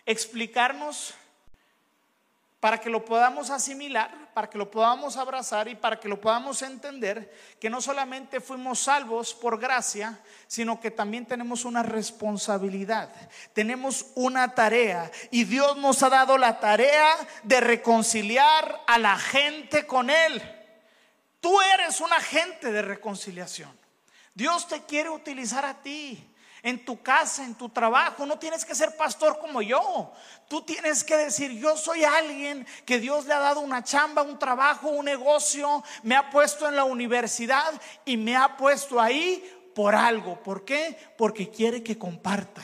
explicarnos 0.05 1.15
para 2.61 2.81
que 2.81 2.91
lo 2.91 3.05
podamos 3.05 3.51
asimilar, 3.51 4.33
para 4.35 4.51
que 4.51 4.59
lo 4.59 4.71
podamos 4.71 5.17
abrazar 5.17 5.69
y 5.69 5.77
para 5.77 6.01
que 6.01 6.09
lo 6.09 6.21
podamos 6.21 6.61
entender 6.63 7.33
que 7.61 7.71
no 7.71 7.81
solamente 7.81 8.41
fuimos 8.41 8.81
salvos 8.81 9.33
por 9.33 9.61
gracia, 9.61 10.19
sino 10.49 10.81
que 10.81 10.91
también 10.91 11.25
tenemos 11.25 11.65
una 11.65 11.85
responsabilidad, 11.85 13.11
tenemos 13.53 14.07
una 14.17 14.55
tarea 14.55 15.11
y 15.31 15.45
Dios 15.45 15.77
nos 15.77 16.03
ha 16.03 16.09
dado 16.09 16.37
la 16.37 16.59
tarea 16.59 17.15
de 17.45 17.61
reconciliar 17.61 18.81
a 18.89 18.99
la 18.99 19.17
gente 19.17 19.87
con 19.87 20.11
Él. 20.11 20.43
Tú 21.41 21.61
eres 21.61 22.01
un 22.01 22.13
agente 22.13 22.73
de 22.73 22.83
reconciliación. 22.83 23.79
Dios 24.35 24.67
te 24.67 24.83
quiere 24.83 25.11
utilizar 25.11 25.65
a 25.65 25.81
ti 25.81 26.29
en 26.63 26.85
tu 26.85 27.03
casa, 27.03 27.45
en 27.45 27.55
tu 27.55 27.69
trabajo. 27.69 28.27
No 28.27 28.39
tienes 28.39 28.65
que 28.65 28.75
ser 28.75 28.97
pastor 28.97 29.39
como 29.39 29.63
yo. 29.63 30.13
Tú 30.49 30.63
tienes 30.63 31.05
que 31.05 31.17
decir, 31.17 31.53
yo 31.53 31.77
soy 31.77 32.05
alguien 32.05 32.67
que 32.85 32.99
Dios 32.99 33.27
le 33.27 33.35
ha 33.35 33.39
dado 33.39 33.61
una 33.61 33.85
chamba, 33.85 34.23
un 34.23 34.39
trabajo, 34.39 34.89
un 34.89 35.05
negocio, 35.05 35.83
me 36.03 36.17
ha 36.17 36.31
puesto 36.31 36.69
en 36.69 36.77
la 36.77 36.85
universidad 36.85 37.73
y 38.05 38.17
me 38.17 38.37
ha 38.37 38.57
puesto 38.57 39.01
ahí 39.01 39.43
por 39.75 39.95
algo. 39.95 40.43
¿Por 40.43 40.65
qué? 40.65 40.99
Porque 41.17 41.51
quiere 41.51 41.83
que 41.83 41.99
comparta, 41.99 42.63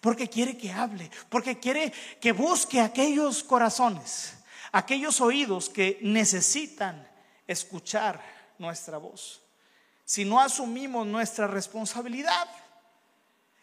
porque 0.00 0.28
quiere 0.28 0.56
que 0.56 0.72
hable, 0.72 1.10
porque 1.28 1.58
quiere 1.58 1.92
que 2.20 2.32
busque 2.32 2.80
aquellos 2.80 3.44
corazones, 3.44 4.34
aquellos 4.72 5.20
oídos 5.20 5.68
que 5.68 5.98
necesitan 6.02 7.08
escuchar 7.46 8.20
nuestra 8.58 8.98
voz. 8.98 9.42
Si 10.04 10.24
no 10.24 10.40
asumimos 10.40 11.06
nuestra 11.06 11.46
responsabilidad, 11.46 12.48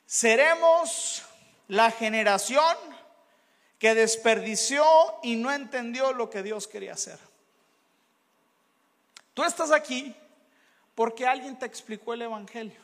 seremos 0.06 1.24
la 1.68 1.92
generación 1.92 2.76
que 3.80 3.96
desperdició 3.96 4.84
y 5.24 5.36
no 5.36 5.52
entendió 5.52 6.14
lo 6.14 6.30
que 6.30 6.44
Dios 6.44 6.68
quería 6.68 6.94
hacer. 6.94 7.20
Tú 9.34 9.44
estás 9.44 9.72
aquí 9.72 10.16
porque 10.96 11.26
alguien 11.26 11.58
te 11.58 11.66
explicó 11.66 12.14
el 12.14 12.22
Evangelio. 12.22 12.80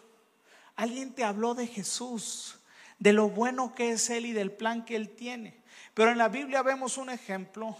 Alguien 0.76 1.14
te 1.14 1.24
habló 1.24 1.54
de 1.54 1.68
Jesús, 1.68 2.58
de 2.98 3.14
lo 3.14 3.30
bueno 3.30 3.76
que 3.76 3.92
es 3.92 4.10
Él 4.10 4.26
y 4.26 4.34
del 4.34 4.52
plan 4.52 4.86
que 4.86 4.96
Él 4.96 5.10
tiene. 5.10 5.62
Pero 5.94 6.12
en 6.12 6.18
la 6.18 6.30
Biblia 6.30 6.64
vemos 6.64 6.98
un 6.98 7.10
ejemplo 7.10 7.78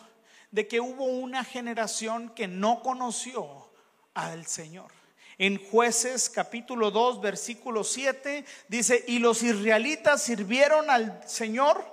de 0.52 0.68
que 0.68 0.80
hubo 0.80 1.06
una 1.06 1.44
generación 1.44 2.30
que 2.30 2.48
no 2.48 2.82
conoció 2.82 3.70
al 4.14 4.46
Señor 4.46 4.99
en 5.40 5.58
jueces 5.70 6.30
capítulo 6.30 6.92
2 6.92 7.22
versículo 7.22 7.84
7 7.84 8.46
dice, 8.68 9.04
y 9.08 9.20
los 9.20 9.42
israelitas 9.42 10.22
sirvieron 10.22 10.90
al 10.92 11.28
Señor 11.28 11.84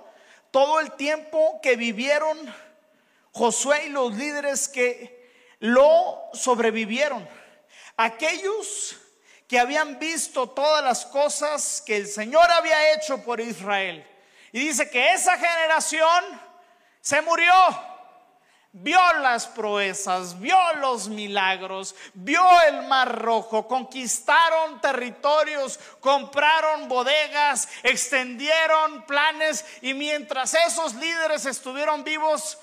todo 0.51 0.79
el 0.81 0.91
tiempo 0.91 1.59
que 1.63 1.77
vivieron 1.77 2.37
Josué 3.31 3.85
y 3.85 3.89
los 3.89 4.13
líderes 4.15 4.67
que 4.67 5.31
lo 5.59 6.29
sobrevivieron. 6.33 7.27
Aquellos 7.95 8.97
que 9.47 9.59
habían 9.59 9.99
visto 9.99 10.49
todas 10.49 10.83
las 10.83 11.05
cosas 11.05 11.81
que 11.85 11.95
el 11.95 12.07
Señor 12.07 12.49
había 12.51 12.93
hecho 12.93 13.23
por 13.23 13.39
Israel. 13.39 14.05
Y 14.51 14.59
dice 14.59 14.89
que 14.89 15.13
esa 15.13 15.37
generación 15.37 16.41
se 16.99 17.21
murió 17.21 17.53
vio 18.81 18.99
las 19.21 19.47
proezas, 19.47 20.39
vio 20.39 20.57
los 20.75 21.09
milagros, 21.09 21.95
vio 22.13 22.43
el 22.67 22.83
mar 22.87 23.21
rojo, 23.21 23.67
conquistaron 23.67 24.79
territorios, 24.81 25.79
compraron 25.99 26.87
bodegas, 26.87 27.69
extendieron 27.83 29.05
planes 29.05 29.65
y 29.81 29.93
mientras 29.93 30.53
esos 30.53 30.93
líderes 30.95 31.45
estuvieron 31.45 32.03
vivos, 32.03 32.57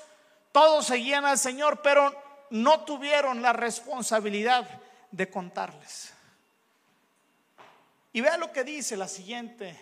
todos 0.52 0.86
seguían 0.86 1.24
al 1.24 1.38
Señor, 1.38 1.82
pero 1.82 2.14
no 2.50 2.84
tuvieron 2.84 3.42
la 3.42 3.52
responsabilidad 3.52 4.68
de 5.10 5.30
contarles. 5.30 6.12
Y 8.12 8.20
vea 8.20 8.36
lo 8.36 8.52
que 8.52 8.62
dice 8.62 8.96
la 8.96 9.08
siguiente, 9.08 9.76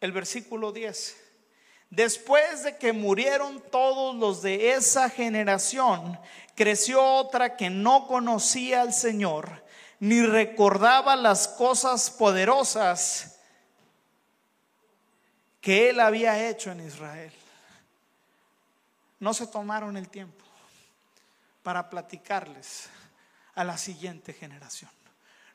el 0.00 0.12
versículo 0.12 0.72
10. 0.72 1.27
Después 1.90 2.64
de 2.64 2.76
que 2.76 2.92
murieron 2.92 3.62
todos 3.70 4.14
los 4.14 4.42
de 4.42 4.72
esa 4.72 5.08
generación, 5.08 6.18
creció 6.54 7.02
otra 7.02 7.56
que 7.56 7.70
no 7.70 8.06
conocía 8.06 8.82
al 8.82 8.92
Señor, 8.92 9.64
ni 9.98 10.22
recordaba 10.22 11.16
las 11.16 11.48
cosas 11.48 12.10
poderosas 12.10 13.38
que 15.60 15.90
él 15.90 16.00
había 16.00 16.48
hecho 16.48 16.70
en 16.70 16.86
Israel. 16.86 17.32
No 19.18 19.34
se 19.34 19.46
tomaron 19.46 19.96
el 19.96 20.08
tiempo 20.08 20.44
para 21.62 21.90
platicarles 21.90 22.88
a 23.54 23.64
la 23.64 23.76
siguiente 23.76 24.32
generación. 24.32 24.90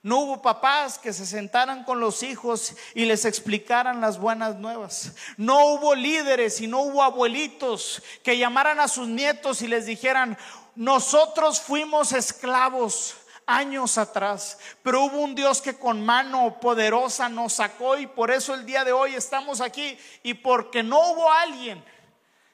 No 0.04 0.20
hubo 0.20 0.42
papás 0.42 1.00
que 1.00 1.13
se 1.13 1.26
sentaran 1.26 1.86
con 1.86 2.02
los 2.02 2.24
hijos 2.24 2.76
y 2.94 3.06
les 3.06 3.24
explicaran 3.24 4.02
las 4.02 4.20
buenas 4.20 4.58
nuevas. 4.58 5.13
No 5.38 5.68
hubo 5.68 5.96
líderes 5.96 6.60
y 6.60 6.68
no 6.68 6.82
hubo 6.82 7.02
abuelitos 7.02 8.04
que 8.22 8.38
llamaran 8.38 8.82
a 8.82 8.89
sus 8.89 9.08
nietos 9.08 9.62
y 9.62 9.68
les 9.68 9.86
dijeran, 9.86 10.38
nosotros 10.76 11.62
fuimos 11.62 12.12
esclavos 12.12 13.16
años 13.46 13.98
atrás, 13.98 14.60
pero 14.82 15.06
hubo 15.06 15.20
un 15.20 15.36
Dios 15.36 15.62
que 15.62 15.78
con 15.78 16.06
mano 16.06 16.60
poderosa 16.60 17.30
nos 17.30 17.54
sacó 17.54 17.98
y 17.98 18.06
por 18.06 18.30
eso 18.30 18.54
el 18.54 18.66
día 18.66 18.84
de 18.84 18.92
hoy 18.92 19.16
estamos 19.16 19.62
aquí 19.62 19.98
y 20.22 20.34
porque 20.34 20.84
no 20.84 21.12
hubo 21.12 21.32
alguien 21.32 21.84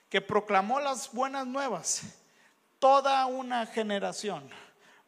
que 0.07 0.21
proclamó 0.21 0.79
las 0.79 1.11
buenas 1.11 1.47
nuevas, 1.47 2.01
toda 2.77 3.25
una 3.25 3.65
generación 3.65 4.47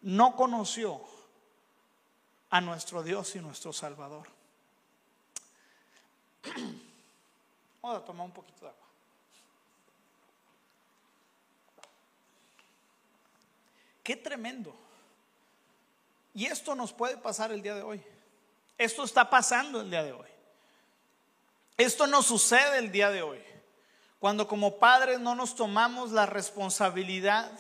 no 0.01 0.36
conoció 0.36 1.01
a 2.51 2.61
nuestro 2.61 3.01
Dios 3.01 3.35
y 3.35 3.39
nuestro 3.39 3.73
Salvador. 3.73 4.27
Vamos 7.81 7.97
a 7.97 8.05
tomar 8.05 8.25
un 8.25 8.33
poquito 8.33 8.61
de 8.61 8.67
agua. 8.67 8.77
Qué 14.03 14.15
tremendo. 14.17 14.75
Y 16.33 16.45
esto 16.45 16.75
nos 16.75 16.93
puede 16.93 17.17
pasar 17.17 17.51
el 17.51 17.61
día 17.61 17.75
de 17.75 17.81
hoy. 17.81 18.03
Esto 18.77 19.03
está 19.03 19.29
pasando 19.29 19.81
el 19.81 19.89
día 19.89 20.03
de 20.03 20.11
hoy. 20.11 20.29
Esto 21.77 22.05
no 22.05 22.21
sucede 22.21 22.77
el 22.79 22.91
día 22.91 23.11
de 23.11 23.21
hoy. 23.21 23.41
Cuando 24.19 24.47
como 24.47 24.77
padres 24.77 25.19
no 25.19 25.35
nos 25.35 25.55
tomamos 25.55 26.11
la 26.11 26.25
responsabilidad 26.25 27.51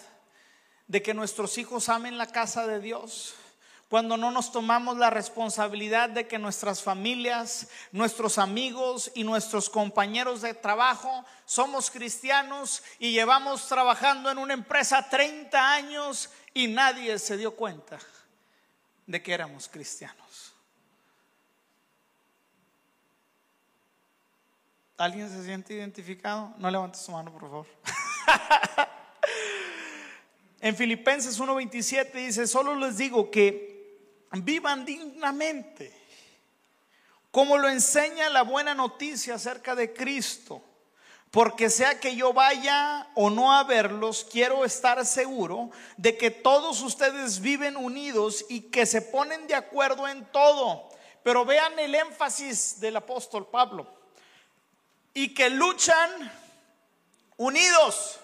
de 0.87 1.01
que 1.01 1.13
nuestros 1.13 1.57
hijos 1.57 1.89
amen 1.89 2.17
la 2.17 2.27
casa 2.27 2.67
de 2.67 2.79
Dios, 2.79 3.35
cuando 3.91 4.15
no 4.15 4.31
nos 4.31 4.53
tomamos 4.53 4.95
la 4.95 5.09
responsabilidad 5.09 6.07
de 6.07 6.25
que 6.25 6.39
nuestras 6.39 6.81
familias, 6.81 7.67
nuestros 7.91 8.37
amigos 8.37 9.11
y 9.15 9.25
nuestros 9.25 9.69
compañeros 9.69 10.41
de 10.41 10.53
trabajo 10.53 11.25
somos 11.43 11.91
cristianos 11.91 12.83
y 12.99 13.11
llevamos 13.11 13.67
trabajando 13.67 14.31
en 14.31 14.37
una 14.37 14.53
empresa 14.53 15.09
30 15.09 15.73
años 15.73 16.29
y 16.53 16.69
nadie 16.69 17.19
se 17.19 17.35
dio 17.35 17.53
cuenta 17.53 17.99
de 19.07 19.21
que 19.21 19.33
éramos 19.33 19.67
cristianos. 19.67 20.53
¿Alguien 24.97 25.29
se 25.29 25.43
siente 25.43 25.73
identificado? 25.73 26.53
No 26.59 26.71
levante 26.71 26.97
su 26.97 27.11
mano, 27.11 27.29
por 27.29 27.41
favor. 27.41 27.67
en 30.61 30.77
Filipenses 30.77 31.37
1:27 31.37 32.13
dice, 32.13 32.47
solo 32.47 32.73
les 32.75 32.95
digo 32.95 33.29
que 33.29 33.80
vivan 34.31 34.85
dignamente, 34.85 35.93
como 37.31 37.57
lo 37.57 37.69
enseña 37.69 38.29
la 38.29 38.43
buena 38.43 38.73
noticia 38.73 39.35
acerca 39.35 39.75
de 39.75 39.93
Cristo. 39.93 40.63
Porque 41.31 41.69
sea 41.69 41.97
que 41.97 42.17
yo 42.17 42.33
vaya 42.33 43.07
o 43.15 43.29
no 43.29 43.53
a 43.53 43.63
verlos, 43.63 44.27
quiero 44.29 44.65
estar 44.65 45.05
seguro 45.05 45.71
de 45.95 46.17
que 46.17 46.29
todos 46.29 46.81
ustedes 46.81 47.39
viven 47.39 47.77
unidos 47.77 48.45
y 48.49 48.63
que 48.63 48.85
se 48.85 49.01
ponen 49.01 49.47
de 49.47 49.55
acuerdo 49.55 50.09
en 50.09 50.25
todo. 50.25 50.89
Pero 51.23 51.45
vean 51.45 51.79
el 51.79 51.95
énfasis 51.95 52.81
del 52.81 52.97
apóstol 52.97 53.47
Pablo. 53.47 53.87
Y 55.13 55.33
que 55.33 55.49
luchan 55.49 56.09
unidos. 57.37 58.19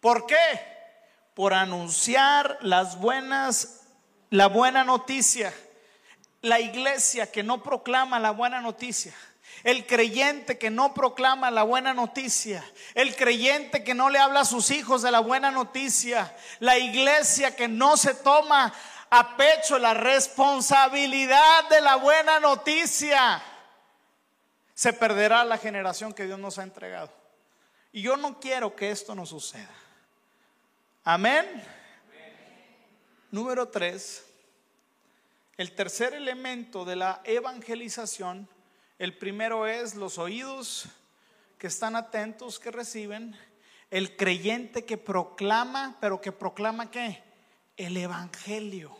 ¿Por 0.00 0.24
qué? 0.24 0.36
Por 1.34 1.52
anunciar 1.52 2.58
las 2.62 2.98
buenas 2.98 3.77
la 4.30 4.46
buena 4.46 4.84
noticia, 4.84 5.52
la 6.42 6.60
iglesia 6.60 7.30
que 7.30 7.42
no 7.42 7.62
proclama 7.62 8.18
la 8.18 8.30
buena 8.30 8.60
noticia, 8.60 9.14
el 9.64 9.86
creyente 9.86 10.58
que 10.58 10.70
no 10.70 10.94
proclama 10.94 11.50
la 11.50 11.62
buena 11.62 11.94
noticia, 11.94 12.64
el 12.94 13.16
creyente 13.16 13.82
que 13.82 13.94
no 13.94 14.10
le 14.10 14.18
habla 14.18 14.40
a 14.40 14.44
sus 14.44 14.70
hijos 14.70 15.02
de 15.02 15.10
la 15.10 15.20
buena 15.20 15.50
noticia, 15.50 16.34
la 16.60 16.78
iglesia 16.78 17.56
que 17.56 17.68
no 17.68 17.96
se 17.96 18.14
toma 18.14 18.72
a 19.10 19.36
pecho 19.36 19.78
la 19.78 19.94
responsabilidad 19.94 21.68
de 21.70 21.80
la 21.80 21.96
buena 21.96 22.38
noticia, 22.40 23.42
se 24.74 24.92
perderá 24.92 25.44
la 25.44 25.58
generación 25.58 26.12
que 26.12 26.26
Dios 26.26 26.38
nos 26.38 26.58
ha 26.58 26.62
entregado. 26.62 27.12
Y 27.90 28.02
yo 28.02 28.16
no 28.16 28.38
quiero 28.38 28.76
que 28.76 28.90
esto 28.90 29.14
nos 29.14 29.30
suceda. 29.30 29.74
Amén. 31.02 31.77
Número 33.30 33.68
tres, 33.68 34.24
el 35.58 35.74
tercer 35.74 36.14
elemento 36.14 36.86
de 36.86 36.96
la 36.96 37.20
evangelización, 37.24 38.48
el 38.98 39.18
primero 39.18 39.66
es 39.66 39.94
los 39.94 40.16
oídos 40.16 40.86
que 41.58 41.66
están 41.66 41.94
atentos, 41.94 42.58
que 42.58 42.70
reciben, 42.70 43.36
el 43.90 44.16
creyente 44.16 44.86
que 44.86 44.96
proclama, 44.96 45.98
pero 46.00 46.22
que 46.22 46.32
proclama 46.32 46.90
qué? 46.90 47.22
El 47.76 47.98
evangelio. 47.98 48.96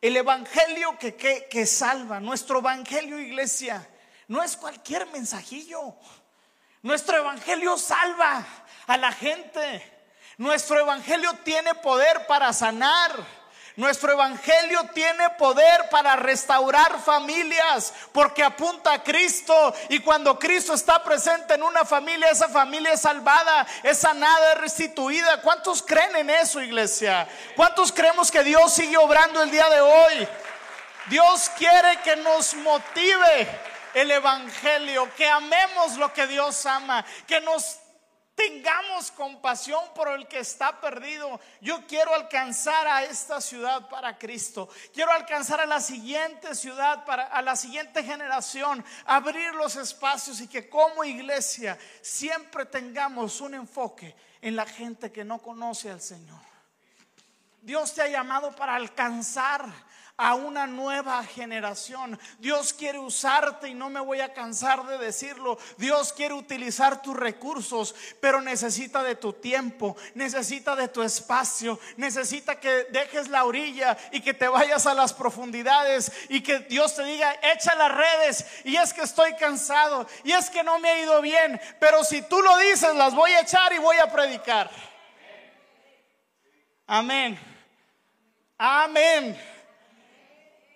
El 0.00 0.16
evangelio 0.16 0.98
que, 0.98 1.14
que, 1.14 1.48
que 1.50 1.66
salva, 1.66 2.20
nuestro 2.20 2.60
evangelio 2.60 3.20
iglesia, 3.20 3.86
no 4.28 4.42
es 4.42 4.56
cualquier 4.56 5.06
mensajillo. 5.08 5.96
Nuestro 6.80 7.18
evangelio 7.18 7.76
salva 7.76 8.46
a 8.86 8.96
la 8.96 9.12
gente. 9.12 9.97
Nuestro 10.38 10.78
evangelio 10.78 11.34
tiene 11.44 11.74
poder 11.74 12.26
para 12.28 12.52
sanar. 12.52 13.12
Nuestro 13.74 14.12
evangelio 14.12 14.88
tiene 14.94 15.30
poder 15.30 15.88
para 15.88 16.14
restaurar 16.16 17.00
familias 17.00 17.92
porque 18.12 18.42
apunta 18.42 18.92
a 18.92 19.02
Cristo 19.02 19.74
y 19.88 20.00
cuando 20.00 20.38
Cristo 20.38 20.74
está 20.74 21.02
presente 21.02 21.54
en 21.54 21.62
una 21.62 21.84
familia, 21.84 22.30
esa 22.30 22.48
familia 22.48 22.92
es 22.92 23.00
salvada, 23.00 23.66
es 23.82 23.98
sanada, 23.98 24.52
es 24.52 24.58
restituida. 24.58 25.40
¿Cuántos 25.42 25.82
creen 25.82 26.14
en 26.16 26.30
eso, 26.30 26.60
iglesia? 26.60 27.28
¿Cuántos 27.54 27.92
creemos 27.92 28.30
que 28.30 28.42
Dios 28.42 28.72
sigue 28.72 28.96
obrando 28.96 29.42
el 29.42 29.50
día 29.50 29.68
de 29.68 29.80
hoy? 29.80 30.28
Dios 31.06 31.50
quiere 31.56 32.00
que 32.02 32.16
nos 32.16 32.54
motive 32.54 33.48
el 33.94 34.10
evangelio, 34.10 35.08
que 35.16 35.28
amemos 35.28 35.96
lo 35.96 36.12
que 36.12 36.26
Dios 36.26 36.64
ama, 36.66 37.04
que 37.26 37.40
nos 37.40 37.78
Tengamos 38.38 39.10
compasión 39.10 39.82
por 39.96 40.06
el 40.10 40.28
que 40.28 40.38
está 40.38 40.80
perdido. 40.80 41.40
Yo 41.60 41.84
quiero 41.88 42.14
alcanzar 42.14 42.86
a 42.86 43.02
esta 43.02 43.40
ciudad 43.40 43.88
para 43.88 44.16
Cristo. 44.16 44.68
Quiero 44.94 45.10
alcanzar 45.10 45.60
a 45.60 45.66
la 45.66 45.80
siguiente 45.80 46.54
ciudad, 46.54 47.04
para, 47.04 47.24
a 47.24 47.42
la 47.42 47.56
siguiente 47.56 48.04
generación. 48.04 48.84
Abrir 49.06 49.52
los 49.56 49.74
espacios 49.74 50.40
y 50.40 50.46
que 50.46 50.68
como 50.68 51.02
iglesia 51.02 51.76
siempre 52.00 52.64
tengamos 52.64 53.40
un 53.40 53.54
enfoque 53.54 54.14
en 54.40 54.54
la 54.54 54.66
gente 54.66 55.10
que 55.10 55.24
no 55.24 55.38
conoce 55.40 55.90
al 55.90 56.00
Señor. 56.00 56.38
Dios 57.60 57.92
te 57.92 58.02
ha 58.02 58.08
llamado 58.08 58.54
para 58.54 58.76
alcanzar 58.76 59.68
a 60.18 60.34
una 60.34 60.66
nueva 60.66 61.22
generación. 61.24 62.18
Dios 62.40 62.72
quiere 62.72 62.98
usarte 62.98 63.68
y 63.68 63.74
no 63.74 63.88
me 63.88 64.00
voy 64.00 64.20
a 64.20 64.34
cansar 64.34 64.84
de 64.84 64.98
decirlo. 64.98 65.58
Dios 65.76 66.12
quiere 66.12 66.34
utilizar 66.34 67.00
tus 67.00 67.16
recursos, 67.16 67.94
pero 68.20 68.42
necesita 68.42 69.04
de 69.04 69.14
tu 69.14 69.32
tiempo, 69.32 69.96
necesita 70.14 70.74
de 70.74 70.88
tu 70.88 71.04
espacio, 71.04 71.78
necesita 71.96 72.58
que 72.58 72.88
dejes 72.90 73.28
la 73.28 73.44
orilla 73.44 73.96
y 74.10 74.20
que 74.20 74.34
te 74.34 74.48
vayas 74.48 74.86
a 74.86 74.94
las 74.94 75.14
profundidades 75.14 76.10
y 76.28 76.42
que 76.42 76.58
Dios 76.60 76.96
te 76.96 77.04
diga, 77.04 77.32
echa 77.54 77.76
las 77.76 77.94
redes 77.94 78.44
y 78.64 78.74
es 78.74 78.92
que 78.92 79.02
estoy 79.02 79.34
cansado 79.36 80.04
y 80.24 80.32
es 80.32 80.50
que 80.50 80.64
no 80.64 80.80
me 80.80 80.88
ha 80.88 81.00
ido 81.00 81.22
bien, 81.22 81.60
pero 81.78 82.02
si 82.02 82.22
tú 82.22 82.42
lo 82.42 82.56
dices, 82.58 82.92
las 82.96 83.14
voy 83.14 83.30
a 83.30 83.42
echar 83.42 83.72
y 83.72 83.78
voy 83.78 83.96
a 83.98 84.10
predicar. 84.10 84.68
Amén. 86.88 87.38
Amén. 88.58 89.57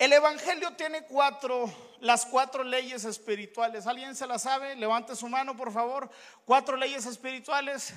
El 0.02 0.12
Evangelio 0.12 0.72
tiene 0.72 1.04
cuatro, 1.04 1.72
las 2.00 2.26
cuatro 2.26 2.64
leyes 2.64 3.04
espirituales. 3.04 3.86
¿Alguien 3.86 4.16
se 4.16 4.26
las 4.26 4.42
sabe? 4.42 4.74
Levante 4.74 5.14
su 5.14 5.28
mano, 5.28 5.56
por 5.56 5.72
favor. 5.72 6.10
Cuatro 6.44 6.76
leyes 6.76 7.06
espirituales. 7.06 7.94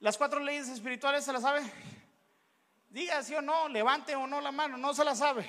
¿Las 0.00 0.18
cuatro 0.18 0.38
leyes 0.38 0.68
espirituales 0.68 1.24
se 1.24 1.32
las 1.32 1.40
sabe? 1.40 1.62
Diga 2.90 3.22
sí 3.22 3.34
o 3.34 3.40
no, 3.40 3.70
levante 3.70 4.14
o 4.14 4.26
no 4.26 4.42
la 4.42 4.52
mano, 4.52 4.76
no 4.76 4.92
se 4.92 5.02
la 5.02 5.14
sabe. 5.14 5.48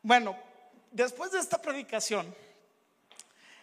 Bueno, 0.00 0.34
después 0.90 1.30
de 1.32 1.40
esta 1.40 1.60
predicación, 1.60 2.34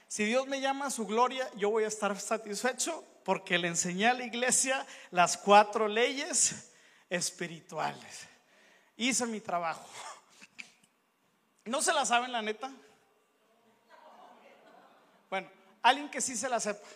Si 0.07 0.23
Dios 0.23 0.45
me 0.45 0.61
llama 0.61 0.85
a 0.85 0.91
su 0.91 1.07
gloria, 1.07 1.49
yo 1.55 1.71
voy 1.71 1.85
a 1.85 1.87
estar 1.87 2.15
satisfecho 2.19 3.03
porque 3.25 3.57
le 3.57 3.69
enseñé 3.69 4.07
a 4.07 4.13
la 4.13 4.23
iglesia 4.23 4.85
las 5.09 5.35
cuatro 5.35 5.87
leyes 5.87 6.73
espirituales. 7.09 8.27
Hice 8.97 9.25
mi 9.25 9.41
trabajo. 9.41 9.89
¿No 11.67 11.81
se 11.81 11.93
la 11.93 12.05
saben 12.05 12.31
la 12.31 12.41
neta? 12.41 12.71
Bueno, 15.29 15.49
alguien 15.81 16.09
que 16.09 16.21
sí 16.21 16.35
se 16.35 16.49
la 16.49 16.59
sepa. 16.59 16.87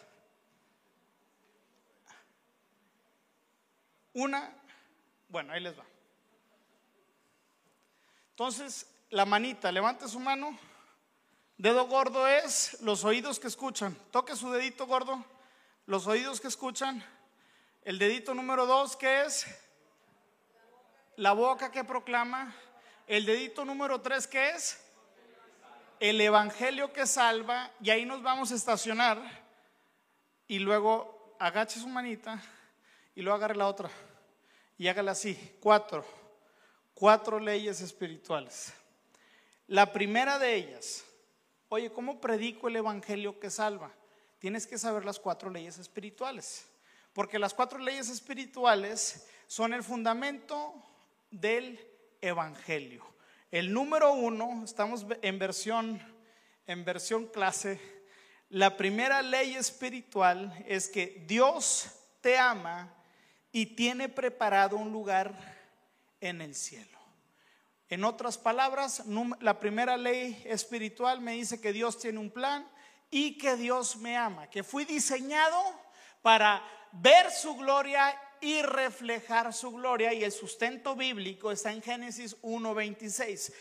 Una, 4.13 4.53
bueno, 5.29 5.53
ahí 5.53 5.61
les 5.61 5.77
va. 5.77 5.85
Entonces, 8.31 8.87
la 9.09 9.25
manita, 9.25 9.71
levante 9.71 10.07
su 10.07 10.19
mano. 10.19 10.57
Dedo 11.57 11.85
gordo 11.87 12.27
es 12.27 12.81
los 12.81 13.03
oídos 13.03 13.39
que 13.39 13.47
escuchan. 13.47 13.95
Toque 14.11 14.35
su 14.35 14.51
dedito 14.51 14.87
gordo. 14.87 15.23
Los 15.85 16.07
oídos 16.07 16.41
que 16.41 16.47
escuchan. 16.47 17.05
El 17.83 17.99
dedito 17.99 18.33
número 18.33 18.65
dos, 18.65 18.95
que 18.95 19.21
es? 19.21 19.45
La 21.17 21.33
boca 21.33 21.71
que 21.71 21.83
proclama. 21.83 22.55
El 23.11 23.25
dedito 23.25 23.65
número 23.65 23.99
tres, 23.99 24.25
que 24.25 24.51
es? 24.51 24.79
El 25.99 26.21
evangelio 26.21 26.93
que 26.93 27.05
salva. 27.05 27.69
Y 27.81 27.89
ahí 27.89 28.05
nos 28.05 28.23
vamos 28.23 28.53
a 28.53 28.55
estacionar. 28.55 29.21
Y 30.47 30.59
luego 30.59 31.35
agache 31.37 31.77
su 31.77 31.89
manita 31.89 32.41
y 33.13 33.21
luego 33.21 33.35
agarre 33.35 33.57
la 33.57 33.67
otra. 33.67 33.89
Y 34.77 34.87
hágala 34.87 35.11
así. 35.11 35.57
Cuatro. 35.59 36.05
Cuatro 36.93 37.37
leyes 37.37 37.81
espirituales. 37.81 38.71
La 39.67 39.91
primera 39.91 40.39
de 40.39 40.55
ellas, 40.55 41.03
oye, 41.67 41.91
¿cómo 41.91 42.21
predico 42.21 42.69
el 42.69 42.77
Evangelio 42.77 43.41
que 43.41 43.49
salva? 43.49 43.91
Tienes 44.39 44.65
que 44.65 44.77
saber 44.77 45.03
las 45.03 45.19
cuatro 45.19 45.49
leyes 45.49 45.77
espirituales, 45.79 46.65
porque 47.11 47.39
las 47.39 47.53
cuatro 47.53 47.77
leyes 47.77 48.07
espirituales 48.07 49.27
son 49.47 49.73
el 49.73 49.83
fundamento 49.83 50.73
del 51.29 51.90
Evangelio. 52.21 53.05
El 53.49 53.73
número 53.73 54.13
uno, 54.13 54.61
estamos 54.63 55.05
en 55.21 55.39
versión, 55.39 56.01
en 56.67 56.85
versión 56.85 57.27
clase, 57.27 57.79
la 58.49 58.75
primera 58.75 59.21
ley 59.21 59.55
espiritual 59.55 60.53
es 60.67 60.89
que 60.89 61.23
Dios 61.25 61.89
te 62.19 62.37
ama 62.37 62.93
y 63.51 63.65
tiene 63.65 64.09
preparado 64.09 64.75
un 64.75 64.91
lugar 64.91 65.33
en 66.19 66.41
el 66.41 66.53
cielo. 66.53 66.99
En 67.87 68.03
otras 68.03 68.37
palabras, 68.37 69.03
la 69.39 69.59
primera 69.59 69.95
ley 69.95 70.41
espiritual 70.45 71.21
me 71.21 71.33
dice 71.33 71.61
que 71.61 71.73
Dios 71.73 71.97
tiene 71.97 72.19
un 72.19 72.29
plan 72.29 72.69
y 73.09 73.37
que 73.37 73.55
Dios 73.55 73.95
me 73.95 74.17
ama, 74.17 74.49
que 74.49 74.63
fui 74.63 74.83
diseñado 74.83 75.57
para 76.21 76.61
ver 76.91 77.31
su 77.31 77.55
gloria 77.55 78.17
y 78.41 78.61
reflejar 78.61 79.53
su 79.53 79.71
gloria 79.71 80.13
y 80.13 80.23
el 80.23 80.31
sustento 80.31 80.95
bíblico 80.95 81.51
está 81.51 81.71
en 81.71 81.81
Génesis 81.81 82.35
1:26 82.41 83.51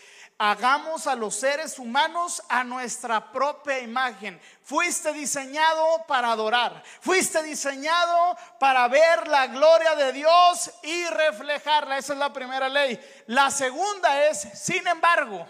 hagamos 0.42 1.06
a 1.06 1.14
los 1.14 1.34
seres 1.34 1.78
humanos 1.78 2.42
a 2.48 2.64
nuestra 2.64 3.30
propia 3.30 3.78
imagen. 3.80 4.40
Fuiste 4.62 5.12
diseñado 5.12 5.84
para 6.08 6.32
adorar, 6.32 6.82
fuiste 7.02 7.42
diseñado 7.42 8.38
para 8.58 8.88
ver 8.88 9.28
la 9.28 9.48
gloria 9.48 9.94
de 9.96 10.14
Dios 10.14 10.70
y 10.82 11.04
reflejarla. 11.08 11.98
Esa 11.98 12.14
es 12.14 12.18
la 12.18 12.32
primera 12.32 12.70
ley. 12.70 12.98
La 13.26 13.50
segunda 13.50 14.28
es, 14.28 14.40
sin 14.54 14.86
embargo, 14.86 15.46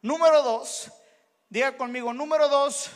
número 0.00 0.42
dos, 0.42 0.90
diga 1.50 1.76
conmigo, 1.76 2.14
número 2.14 2.48
dos, 2.48 2.90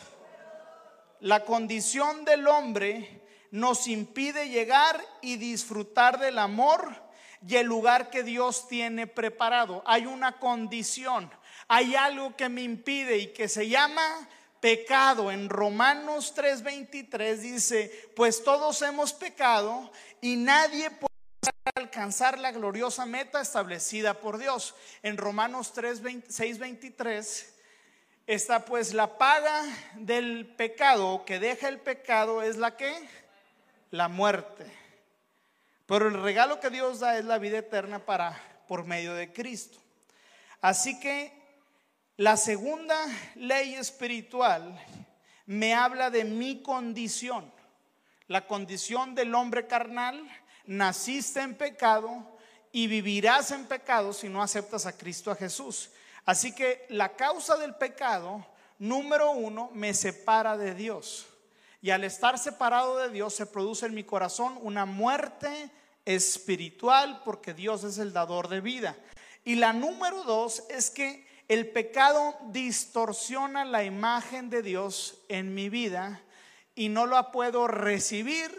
la 1.19 1.45
condición 1.45 2.25
del 2.25 2.47
hombre 2.47 3.16
nos 3.51 3.87
impide 3.87 4.49
llegar 4.49 5.03
y 5.21 5.37
disfrutar 5.37 6.19
del 6.19 6.39
amor 6.39 7.07
y 7.45 7.55
el 7.55 7.67
lugar 7.67 8.09
que 8.09 8.23
Dios 8.23 8.67
tiene 8.67 9.07
preparado. 9.07 9.83
Hay 9.85 10.05
una 10.05 10.39
condición, 10.39 11.31
hay 11.67 11.95
algo 11.95 12.35
que 12.35 12.49
me 12.49 12.63
impide 12.63 13.17
y 13.17 13.33
que 13.33 13.47
se 13.47 13.67
llama 13.67 14.27
pecado. 14.59 15.31
En 15.31 15.49
Romanos 15.49 16.33
3:23 16.35 17.37
dice, 17.37 18.11
pues 18.15 18.43
todos 18.43 18.81
hemos 18.81 19.13
pecado 19.13 19.91
y 20.21 20.35
nadie 20.35 20.89
puede 20.89 21.07
alcanzar 21.75 22.39
la 22.39 22.51
gloriosa 22.51 23.05
meta 23.05 23.41
establecida 23.41 24.15
por 24.15 24.37
Dios. 24.37 24.75
En 25.03 25.17
Romanos 25.17 25.73
3:6-23 25.75 27.45
está 28.25 28.65
pues 28.65 28.93
la 28.93 29.17
paga 29.17 29.63
del 29.95 30.47
pecado 30.55 31.23
que 31.25 31.39
deja 31.39 31.69
el 31.69 31.79
pecado 31.79 32.41
es 32.41 32.57
la 32.57 32.75
que 32.75 32.93
la 33.91 34.07
muerte. 34.07 34.65
Pero 35.85 36.07
el 36.07 36.21
regalo 36.21 36.59
que 36.59 36.69
Dios 36.69 36.99
da 36.99 37.17
es 37.17 37.25
la 37.25 37.37
vida 37.37 37.59
eterna 37.59 38.05
para 38.05 38.39
por 38.67 38.83
medio 38.85 39.13
de 39.13 39.31
Cristo. 39.31 39.79
Así 40.61 40.99
que 40.99 41.31
la 42.17 42.35
segunda 42.35 42.97
ley 43.35 43.75
espiritual 43.75 44.77
me 45.45 45.73
habla 45.73 46.09
de 46.09 46.25
mi 46.25 46.61
condición, 46.61 47.51
la 48.27 48.45
condición 48.47 49.15
del 49.15 49.33
hombre 49.33 49.67
carnal, 49.67 50.27
naciste 50.65 51.39
en 51.39 51.55
pecado 51.55 52.37
y 52.71 52.87
vivirás 52.87 53.51
en 53.51 53.65
pecado 53.65 54.11
si 54.11 54.27
no 54.27 54.41
aceptas 54.43 54.85
a 54.85 54.97
Cristo 54.97 55.31
a 55.31 55.35
Jesús. 55.35 55.89
Así 56.25 56.53
que 56.53 56.85
la 56.89 57.15
causa 57.15 57.55
del 57.55 57.75
pecado, 57.75 58.45
número 58.77 59.31
uno, 59.31 59.71
me 59.73 59.93
separa 59.93 60.57
de 60.57 60.75
Dios. 60.75 61.25
Y 61.81 61.91
al 61.91 62.03
estar 62.03 62.39
separado 62.39 62.97
de 62.97 63.09
Dios 63.09 63.33
se 63.33 63.45
produce 63.45 63.85
en 63.85 63.93
mi 63.93 64.03
corazón 64.03 64.57
una 64.61 64.85
muerte 64.85 65.69
espiritual 66.05 67.21
porque 67.23 67.53
Dios 67.53 67.83
es 67.83 67.97
el 67.97 68.13
dador 68.13 68.47
de 68.47 68.61
vida. 68.61 68.95
Y 69.43 69.55
la 69.55 69.73
número 69.73 70.23
dos 70.23 70.63
es 70.69 70.89
que 70.89 71.27
el 71.47 71.69
pecado 71.69 72.35
distorsiona 72.47 73.63
la 73.63 73.83
imagen 73.83 74.49
de 74.49 74.61
Dios 74.61 75.19
en 75.29 75.53
mi 75.53 75.69
vida 75.69 76.21
y 76.75 76.89
no 76.89 77.05
la 77.05 77.31
puedo 77.31 77.67
recibir 77.67 78.57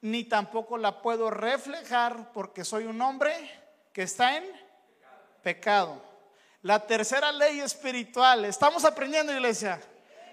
ni 0.00 0.24
tampoco 0.24 0.78
la 0.78 1.02
puedo 1.02 1.30
reflejar 1.30 2.32
porque 2.32 2.64
soy 2.64 2.84
un 2.84 3.00
hombre 3.02 3.32
que 3.92 4.02
está 4.02 4.36
en 4.36 4.44
pecado. 5.42 6.02
La 6.62 6.86
tercera 6.86 7.32
ley 7.32 7.60
espiritual, 7.60 8.44
estamos 8.44 8.84
aprendiendo 8.84 9.32
iglesia. 9.32 9.80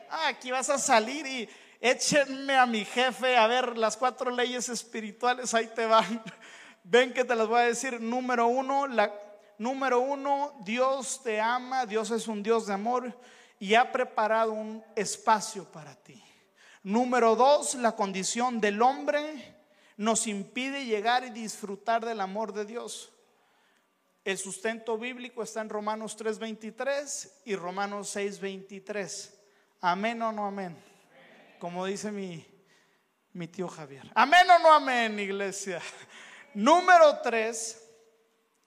Ah, 0.10 0.28
aquí 0.28 0.52
vas 0.52 0.70
a 0.70 0.78
salir 0.78 1.26
y 1.26 1.50
échenme 1.82 2.56
a 2.56 2.66
mi 2.66 2.86
jefe 2.86 3.38
a 3.38 3.48
ver 3.48 3.78
las 3.78 3.98
cuatro 3.98 4.32
leyes 4.32 4.70
espirituales, 4.70 5.54
ahí 5.54 5.68
te 5.68 5.86
van. 5.86 6.24
Ven 6.84 7.13
que 7.13 7.26
te 7.26 7.36
las 7.36 7.48
voy 7.48 7.60
a 7.60 7.66
decir. 7.66 8.00
Número 8.00 8.48
uno, 8.48 8.88
la, 8.88 9.13
número 9.58 10.00
uno, 10.00 10.54
Dios 10.63 11.22
te 11.24 11.40
ama, 11.40 11.86
Dios 11.86 12.12
es 12.12 12.28
un 12.28 12.42
Dios 12.42 12.68
de 12.68 12.74
amor 12.74 13.20
y 13.60 13.74
ha 13.74 13.92
preparado 13.92 14.54
un 14.54 14.84
espacio 14.96 15.66
para 15.66 15.96
ti. 15.96 16.24
Número 16.84 17.36
dos, 17.36 17.76
la 17.76 17.96
condición 17.96 18.62
del 18.62 18.82
hombre 18.82 19.56
nos 19.98 20.28
impide 20.28 20.86
llegar 20.86 21.26
y 21.26 21.32
disfrutar 21.32 22.06
del 22.06 22.22
amor 22.22 22.54
de 22.54 22.66
Dios. 22.66 23.12
El 24.24 24.38
sustento 24.38 24.98
bíblico 24.98 25.44
está 25.44 25.62
en 25.62 25.70
Romanos 25.70 26.16
3:23 26.18 27.42
y 27.46 27.56
Romanos 27.56 28.16
6:23. 28.16 29.34
Amén 29.82 30.22
o 30.22 30.32
no 30.32 30.48
amén 30.48 30.87
como 31.60 31.86
dice 31.86 32.12
mi, 32.12 32.46
mi 33.34 33.48
tío 33.48 33.67
Javier. 33.67 34.10
Amén 34.15 34.50
o 34.50 34.60
no 34.60 34.74
amén, 34.74 35.20
iglesia. 35.20 35.82
Número 36.54 37.20
tres, 37.22 37.84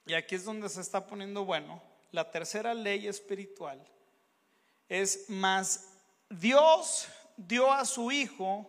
y 0.06 0.14
aquí 0.14 0.34
es 0.34 0.44
donde 0.44 0.68
se 0.68 0.80
está 0.80 1.06
poniendo 1.06 1.44
bueno, 1.44 1.82
la 2.12 2.30
tercera 2.30 2.74
ley 2.74 3.06
espiritual 3.06 3.80
es 4.90 5.30
más, 5.30 5.88
Dios 6.28 7.08
dio 7.36 7.72
a 7.72 7.84
su 7.84 8.10
Hijo 8.10 8.68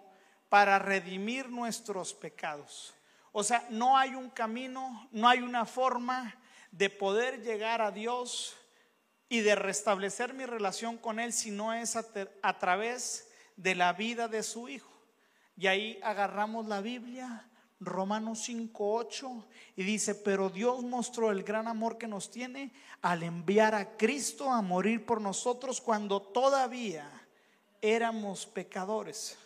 para 0.49 0.77
redimir 0.77 1.49
nuestros 1.49 2.13
pecados. 2.13 2.93
O 3.31 3.43
sea, 3.43 3.65
no 3.69 3.97
hay 3.97 4.13
un 4.13 4.29
camino, 4.29 5.09
no 5.11 5.27
hay 5.27 5.39
una 5.39 5.65
forma 5.65 6.35
de 6.69 6.91
poder 6.91 7.41
llegar 7.41 7.81
a 7.81 7.91
Dios 7.91 8.55
y 9.29 9.39
de 9.39 9.55
restablecer 9.55 10.33
mi 10.33 10.45
relación 10.45 10.97
con 10.97 11.19
Él 11.19 11.33
si 11.33 11.49
no 11.49 11.73
es 11.73 11.95
a, 11.95 12.05
a 12.43 12.59
través 12.59 13.30
de 13.61 13.75
la 13.75 13.93
vida 13.93 14.27
de 14.27 14.43
su 14.43 14.67
Hijo. 14.69 14.91
Y 15.55 15.67
ahí 15.67 15.99
agarramos 16.01 16.67
la 16.67 16.81
Biblia, 16.81 17.47
Romanos 17.79 18.47
5.8, 18.49 19.45
y 19.75 19.83
dice, 19.83 20.15
pero 20.15 20.49
Dios 20.49 20.83
mostró 20.83 21.31
el 21.31 21.43
gran 21.43 21.67
amor 21.67 21.97
que 21.97 22.07
nos 22.07 22.31
tiene 22.31 22.73
al 23.01 23.23
enviar 23.23 23.75
a 23.75 23.97
Cristo 23.97 24.51
a 24.51 24.61
morir 24.61 25.05
por 25.05 25.21
nosotros 25.21 25.81
cuando 25.81 26.21
todavía 26.21 27.09
éramos 27.81 28.45
pecadores. 28.45 29.37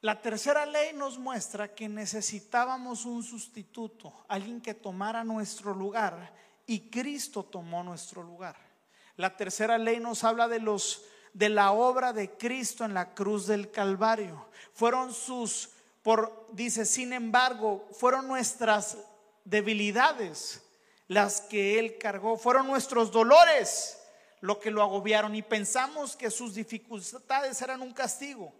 La 0.00 0.22
tercera 0.22 0.64
ley 0.64 0.92
nos 0.94 1.18
muestra 1.18 1.74
que 1.74 1.88
necesitábamos 1.88 3.04
un 3.04 3.22
sustituto, 3.22 4.24
alguien 4.28 4.60
que 4.60 4.74
tomara 4.74 5.22
nuestro 5.24 5.74
lugar, 5.74 6.32
y 6.66 6.88
Cristo 6.88 7.44
tomó 7.44 7.84
nuestro 7.84 8.22
lugar. 8.22 8.56
La 9.16 9.36
tercera 9.36 9.76
ley 9.76 10.00
nos 10.00 10.24
habla 10.24 10.48
de 10.48 10.60
los 10.60 11.04
de 11.32 11.48
la 11.48 11.72
obra 11.72 12.12
de 12.12 12.30
Cristo 12.30 12.84
en 12.84 12.94
la 12.94 13.14
cruz 13.14 13.46
del 13.46 13.70
Calvario. 13.70 14.46
Fueron 14.72 15.12
sus, 15.12 15.70
por, 16.02 16.46
dice, 16.52 16.84
sin 16.84 17.12
embargo, 17.12 17.86
fueron 17.92 18.26
nuestras 18.26 18.96
debilidades 19.44 20.62
las 21.08 21.40
que 21.40 21.78
Él 21.78 21.98
cargó, 21.98 22.36
fueron 22.36 22.66
nuestros 22.66 23.10
dolores 23.10 23.96
lo 24.40 24.58
que 24.58 24.70
lo 24.70 24.82
agobiaron 24.82 25.34
y 25.34 25.42
pensamos 25.42 26.16
que 26.16 26.30
sus 26.30 26.54
dificultades 26.54 27.60
eran 27.60 27.82
un 27.82 27.92
castigo 27.92 28.52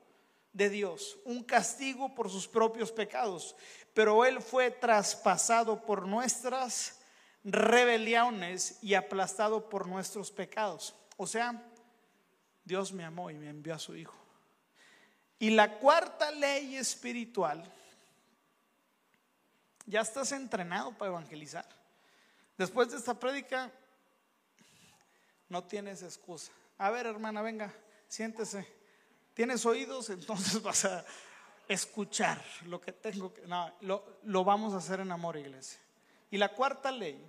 de 0.53 0.69
Dios, 0.69 1.19
un 1.25 1.43
castigo 1.43 2.15
por 2.15 2.29
sus 2.29 2.47
propios 2.47 2.93
pecados, 2.93 3.57
pero 3.95 4.25
Él 4.25 4.41
fue 4.43 4.71
traspasado 4.71 5.81
por 5.83 6.07
nuestras 6.07 6.99
rebeliones 7.45 8.79
y 8.83 8.95
aplastado 8.95 9.69
por 9.69 9.87
nuestros 9.87 10.31
pecados. 10.31 10.95
O 11.17 11.27
sea, 11.27 11.63
Dios 12.71 12.93
me 12.93 13.05
amó 13.05 13.33
y 13.33 13.35
me 13.35 13.51
envió 13.51 13.75
a 13.75 13.81
su 13.81 13.97
Hijo. 13.97 14.15
Y 15.41 15.51
la 15.51 15.79
cuarta 15.81 16.31
ley 16.31 16.77
espiritual, 16.77 17.65
ya 19.87 20.03
estás 20.03 20.31
entrenado 20.31 20.93
para 20.93 21.11
evangelizar. 21.11 21.69
Después 22.57 22.93
de 22.93 22.99
esta 22.99 23.19
prédica, 23.19 23.73
no 25.49 25.65
tienes 25.65 26.05
excusa. 26.05 26.53
A 26.79 26.91
ver, 26.91 27.07
hermana, 27.07 27.43
venga, 27.43 27.75
siéntese. 28.07 28.65
¿Tienes 29.35 29.67
oídos? 29.67 30.09
Entonces 30.11 30.63
vas 30.63 30.85
a 30.85 31.05
escuchar 31.67 32.41
lo 32.67 32.81
que 32.81 32.93
tengo 32.93 33.35
que... 33.35 33.49
No, 33.49 33.75
lo, 33.81 34.21
lo 34.23 34.45
vamos 34.45 34.75
a 34.75 34.77
hacer 34.77 35.01
en 35.01 35.11
amor, 35.11 35.37
iglesia. 35.37 35.81
Y 36.31 36.37
la 36.37 36.51
cuarta 36.51 36.93
ley 36.93 37.21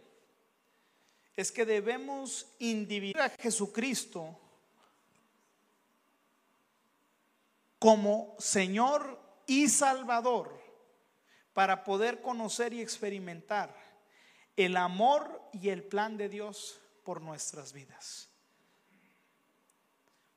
es 1.35 1.51
que 1.51 1.65
debemos 1.65 2.45
individuar 2.59 3.31
a 3.31 3.41
Jesucristo 3.41 4.37
como 7.81 8.35
Señor 8.37 9.19
y 9.47 9.67
Salvador 9.67 10.55
para 11.51 11.83
poder 11.83 12.21
conocer 12.21 12.73
y 12.73 12.79
experimentar 12.79 13.75
el 14.55 14.77
amor 14.77 15.41
y 15.51 15.69
el 15.69 15.81
plan 15.81 16.15
de 16.15 16.29
Dios 16.29 16.79
por 17.03 17.21
nuestras 17.21 17.73
vidas. 17.73 18.29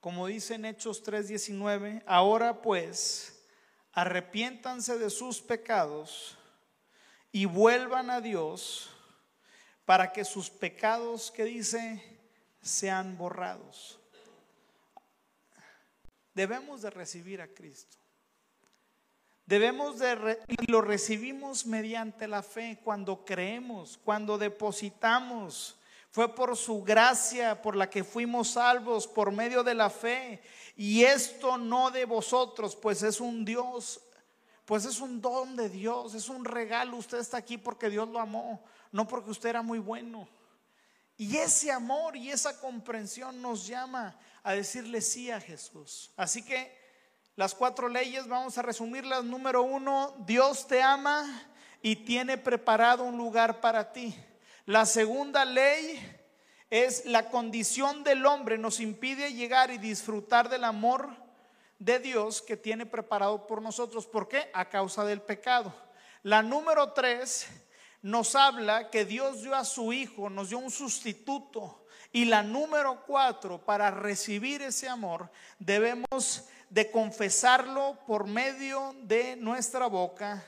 Como 0.00 0.26
dice 0.26 0.54
en 0.54 0.64
Hechos 0.64 1.02
3:19, 1.02 2.02
ahora 2.06 2.62
pues 2.62 3.44
arrepiéntanse 3.92 4.96
de 4.96 5.10
sus 5.10 5.42
pecados 5.42 6.38
y 7.30 7.44
vuelvan 7.44 8.08
a 8.08 8.22
Dios 8.22 8.88
para 9.84 10.12
que 10.12 10.24
sus 10.24 10.48
pecados, 10.48 11.30
que 11.30 11.44
dice, 11.44 12.02
sean 12.62 13.18
borrados. 13.18 14.00
Debemos 16.34 16.82
de 16.82 16.90
recibir 16.90 17.40
a 17.40 17.48
Cristo. 17.48 17.96
Debemos 19.46 19.98
de, 19.98 20.40
y 20.48 20.70
lo 20.70 20.80
recibimos 20.80 21.66
mediante 21.66 22.26
la 22.26 22.42
fe, 22.42 22.80
cuando 22.82 23.24
creemos, 23.24 23.98
cuando 24.02 24.38
depositamos. 24.38 25.78
Fue 26.10 26.34
por 26.34 26.56
su 26.56 26.82
gracia 26.82 27.60
por 27.60 27.76
la 27.76 27.90
que 27.90 28.04
fuimos 28.04 28.50
salvos, 28.50 29.06
por 29.06 29.32
medio 29.32 29.62
de 29.62 29.74
la 29.74 29.90
fe. 29.90 30.40
Y 30.76 31.04
esto 31.04 31.58
no 31.58 31.90
de 31.90 32.04
vosotros, 32.04 32.74
pues 32.74 33.02
es 33.02 33.20
un 33.20 33.44
Dios, 33.44 34.00
pues 34.64 34.86
es 34.86 35.00
un 35.00 35.20
don 35.20 35.56
de 35.56 35.68
Dios, 35.68 36.14
es 36.14 36.28
un 36.28 36.44
regalo. 36.44 36.96
Usted 36.96 37.18
está 37.18 37.36
aquí 37.36 37.58
porque 37.58 37.90
Dios 37.90 38.08
lo 38.08 38.18
amó, 38.18 38.62
no 38.92 39.06
porque 39.06 39.30
usted 39.30 39.50
era 39.50 39.62
muy 39.62 39.78
bueno. 39.78 40.26
Y 41.16 41.36
ese 41.36 41.70
amor 41.70 42.16
y 42.16 42.30
esa 42.30 42.60
comprensión 42.60 43.40
nos 43.40 43.66
llama 43.66 44.18
a 44.42 44.52
decirle 44.52 45.00
sí 45.00 45.30
a 45.30 45.40
Jesús. 45.40 46.10
Así 46.16 46.44
que 46.44 46.76
las 47.36 47.54
cuatro 47.54 47.88
leyes, 47.88 48.28
vamos 48.28 48.58
a 48.58 48.62
resumirlas. 48.62 49.24
Número 49.24 49.62
uno, 49.62 50.14
Dios 50.26 50.66
te 50.66 50.82
ama 50.82 51.42
y 51.82 51.96
tiene 51.96 52.38
preparado 52.38 53.04
un 53.04 53.16
lugar 53.16 53.60
para 53.60 53.92
ti. 53.92 54.14
La 54.66 54.86
segunda 54.86 55.44
ley 55.44 56.00
es 56.70 57.04
la 57.04 57.30
condición 57.30 58.02
del 58.02 58.26
hombre 58.26 58.58
nos 58.58 58.80
impide 58.80 59.32
llegar 59.32 59.70
y 59.70 59.78
disfrutar 59.78 60.48
del 60.48 60.64
amor 60.64 61.14
de 61.78 61.98
Dios 61.98 62.42
que 62.42 62.56
tiene 62.56 62.86
preparado 62.86 63.46
por 63.46 63.62
nosotros. 63.62 64.06
¿Por 64.06 64.26
qué? 64.26 64.50
A 64.52 64.68
causa 64.68 65.04
del 65.04 65.20
pecado. 65.20 65.72
La 66.22 66.42
número 66.42 66.92
tres 66.92 67.46
nos 68.04 68.34
habla 68.34 68.90
que 68.90 69.06
Dios 69.06 69.40
dio 69.40 69.54
a 69.54 69.64
su 69.64 69.90
Hijo, 69.90 70.28
nos 70.28 70.50
dio 70.50 70.58
un 70.58 70.70
sustituto. 70.70 71.86
Y 72.12 72.26
la 72.26 72.42
número 72.42 73.02
cuatro, 73.06 73.64
para 73.64 73.90
recibir 73.90 74.60
ese 74.60 74.86
amor, 74.86 75.30
debemos 75.58 76.44
de 76.68 76.90
confesarlo 76.90 77.98
por 78.06 78.26
medio 78.26 78.94
de 79.04 79.36
nuestra 79.36 79.86
boca 79.86 80.44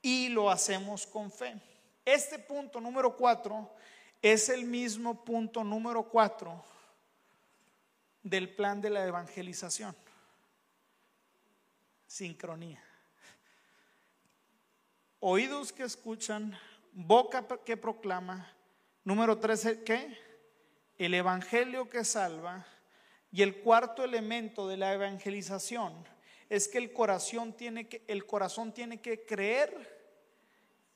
y 0.00 0.28
lo 0.28 0.48
hacemos 0.48 1.04
con 1.04 1.32
fe. 1.32 1.60
Este 2.04 2.38
punto 2.38 2.80
número 2.80 3.16
cuatro 3.16 3.74
es 4.22 4.48
el 4.48 4.64
mismo 4.64 5.24
punto 5.24 5.64
número 5.64 6.04
cuatro 6.04 6.64
del 8.22 8.54
plan 8.54 8.80
de 8.80 8.90
la 8.90 9.04
evangelización. 9.04 9.96
Sincronía 12.06 12.91
oídos 15.24 15.72
que 15.72 15.84
escuchan, 15.84 16.58
boca 16.92 17.46
que 17.64 17.76
proclama. 17.76 18.52
Número 19.04 19.38
tres, 19.38 19.66
¿qué? 19.86 20.18
El 20.98 21.14
evangelio 21.14 21.88
que 21.88 22.04
salva. 22.04 22.66
Y 23.30 23.42
el 23.42 23.60
cuarto 23.62 24.04
elemento 24.04 24.66
de 24.66 24.76
la 24.76 24.92
evangelización 24.92 25.94
es 26.50 26.66
que 26.66 26.78
el 26.78 26.92
corazón 26.92 27.52
tiene 27.52 27.88
que, 27.88 28.04
el 28.08 28.26
corazón 28.26 28.74
tiene 28.74 29.00
que 29.00 29.24
creer 29.24 29.72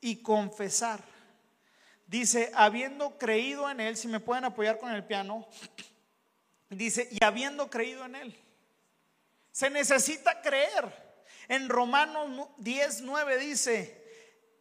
y 0.01 0.17
confesar. 0.17 1.01
Dice, 2.05 2.51
habiendo 2.53 3.17
creído 3.17 3.69
en 3.69 3.79
Él, 3.79 3.95
si 3.95 4.09
me 4.09 4.19
pueden 4.19 4.43
apoyar 4.43 4.77
con 4.77 4.91
el 4.91 5.05
piano, 5.05 5.47
dice, 6.69 7.07
y 7.11 7.23
habiendo 7.23 7.69
creído 7.69 8.05
en 8.05 8.15
Él. 8.15 8.43
Se 9.53 9.69
necesita 9.69 10.41
creer. 10.41 11.07
En 11.47 11.69
Romanos 11.69 12.49
10, 12.57 13.01
9 13.03 13.37
dice, 13.37 14.06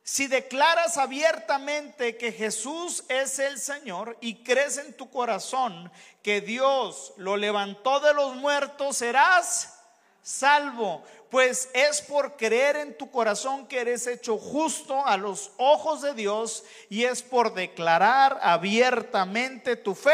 si 0.09 0.29
declaras 0.29 0.99
abiertamente 0.99 2.17
que 2.17 2.31
Jesús 2.31 3.03
es 3.09 3.41
el 3.41 3.59
Señor 3.59 4.17
y 4.21 4.45
crees 4.45 4.79
en 4.79 4.93
tu 4.93 5.11
corazón 5.11 5.91
que 6.23 6.41
Dios 6.41 7.13
lo 7.17 7.37
levantó 7.37 7.99
de 7.99 8.15
los 8.15 8.37
muertos, 8.37 8.99
serás 8.99 9.81
salvo. 10.23 11.03
Pues 11.29 11.71
es 11.75 12.03
por 12.03 12.37
creer 12.37 12.77
en 12.77 12.97
tu 12.97 13.11
corazón 13.11 13.67
que 13.67 13.81
eres 13.81 14.07
hecho 14.07 14.39
justo 14.39 15.05
a 15.05 15.17
los 15.17 15.51
ojos 15.57 16.03
de 16.03 16.15
Dios 16.15 16.63
y 16.89 17.03
es 17.03 17.21
por 17.21 17.53
declarar 17.53 18.39
abiertamente 18.43 19.75
tu 19.75 19.97
fe 19.97 20.13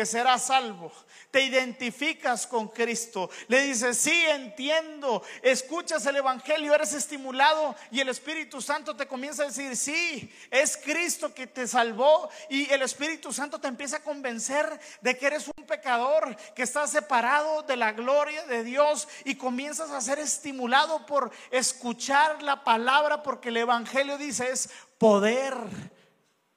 que 0.00 0.06
serás 0.06 0.46
salvo. 0.46 0.90
Te 1.30 1.42
identificas 1.42 2.46
con 2.46 2.68
Cristo. 2.68 3.28
Le 3.48 3.60
dices, 3.64 3.98
sí, 3.98 4.24
entiendo, 4.28 5.22
escuchas 5.42 6.06
el 6.06 6.16
Evangelio, 6.16 6.74
eres 6.74 6.94
estimulado 6.94 7.76
y 7.90 8.00
el 8.00 8.08
Espíritu 8.08 8.62
Santo 8.62 8.96
te 8.96 9.06
comienza 9.06 9.42
a 9.42 9.48
decir, 9.48 9.76
sí, 9.76 10.34
es 10.50 10.78
Cristo 10.78 11.34
que 11.34 11.46
te 11.46 11.68
salvó 11.68 12.30
y 12.48 12.72
el 12.72 12.80
Espíritu 12.80 13.30
Santo 13.30 13.60
te 13.60 13.68
empieza 13.68 13.98
a 13.98 14.02
convencer 14.02 14.80
de 15.02 15.18
que 15.18 15.26
eres 15.26 15.48
un 15.54 15.66
pecador, 15.66 16.34
que 16.54 16.62
estás 16.62 16.90
separado 16.90 17.60
de 17.60 17.76
la 17.76 17.92
gloria 17.92 18.46
de 18.46 18.64
Dios 18.64 19.06
y 19.26 19.34
comienzas 19.34 19.90
a 19.90 20.00
ser 20.00 20.18
estimulado 20.18 21.04
por 21.04 21.30
escuchar 21.50 22.42
la 22.42 22.64
palabra 22.64 23.22
porque 23.22 23.50
el 23.50 23.58
Evangelio 23.58 24.16
dice 24.16 24.50
es 24.50 24.70
poder 24.96 25.52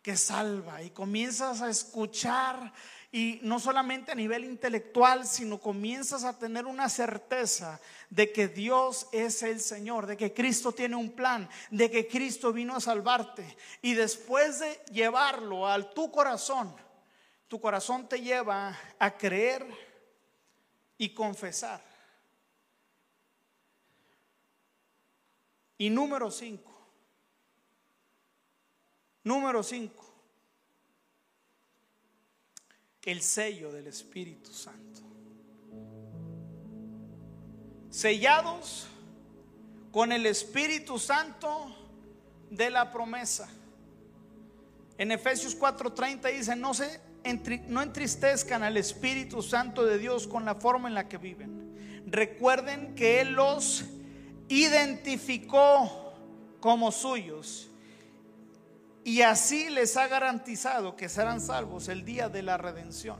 que 0.03 0.17
salva. 0.17 0.83
Y 0.83 0.91
comienzas 0.91 1.61
a 1.61 1.69
escuchar 1.69 2.73
y 3.13 3.39
no 3.43 3.59
solamente 3.59 4.11
a 4.11 4.15
nivel 4.15 4.43
intelectual, 4.43 5.27
sino 5.27 5.59
comienzas 5.59 6.23
a 6.23 6.39
tener 6.39 6.65
una 6.65 6.89
certeza 6.89 7.79
de 8.09 8.31
que 8.31 8.47
Dios 8.47 9.07
es 9.11 9.43
el 9.43 9.61
Señor, 9.61 10.07
de 10.07 10.17
que 10.17 10.33
Cristo 10.33 10.71
tiene 10.71 10.95
un 10.95 11.11
plan, 11.11 11.47
de 11.69 11.91
que 11.91 12.07
Cristo 12.07 12.51
vino 12.51 12.75
a 12.75 12.81
salvarte. 12.81 13.55
Y 13.83 13.93
después 13.93 14.61
de 14.61 14.81
llevarlo 14.91 15.67
al 15.67 15.93
tu 15.93 16.11
corazón, 16.11 16.75
tu 17.47 17.61
corazón 17.61 18.09
te 18.09 18.19
lleva 18.19 18.75
a 18.97 19.15
creer 19.15 19.63
y 20.97 21.13
confesar. 21.13 21.83
Y 25.77 25.91
número 25.91 26.31
cinco. 26.31 26.71
Número 29.23 29.61
cinco 29.61 30.12
el 33.05 33.21
sello 33.21 33.71
del 33.71 33.87
Espíritu 33.87 34.51
Santo. 34.51 35.01
Sellados 37.89 38.87
con 39.91 40.11
el 40.11 40.25
Espíritu 40.25 40.97
Santo 40.97 41.75
de 42.49 42.69
la 42.69 42.91
promesa. 42.91 43.49
En 44.97 45.11
Efesios 45.11 45.57
4:30 45.57 46.31
dice, 46.31 46.55
no 46.55 46.73
se 46.73 47.01
no 47.69 47.81
entristezcan 47.81 48.63
al 48.63 48.77
Espíritu 48.77 49.41
Santo 49.41 49.85
de 49.85 49.97
Dios 49.97 50.27
con 50.27 50.43
la 50.45 50.55
forma 50.55 50.89
en 50.89 50.95
la 50.95 51.07
que 51.07 51.17
viven. 51.17 52.03
Recuerden 52.05 52.95
que 52.95 53.21
Él 53.21 53.33
los 53.33 53.85
identificó 54.49 56.13
como 56.59 56.91
suyos 56.91 57.69
y 59.03 59.21
así 59.21 59.69
les 59.69 59.97
ha 59.97 60.07
garantizado 60.07 60.95
que 60.95 61.09
serán 61.09 61.41
salvos 61.41 61.89
el 61.89 62.05
día 62.05 62.29
de 62.29 62.41
la 62.41 62.57
redención. 62.57 63.17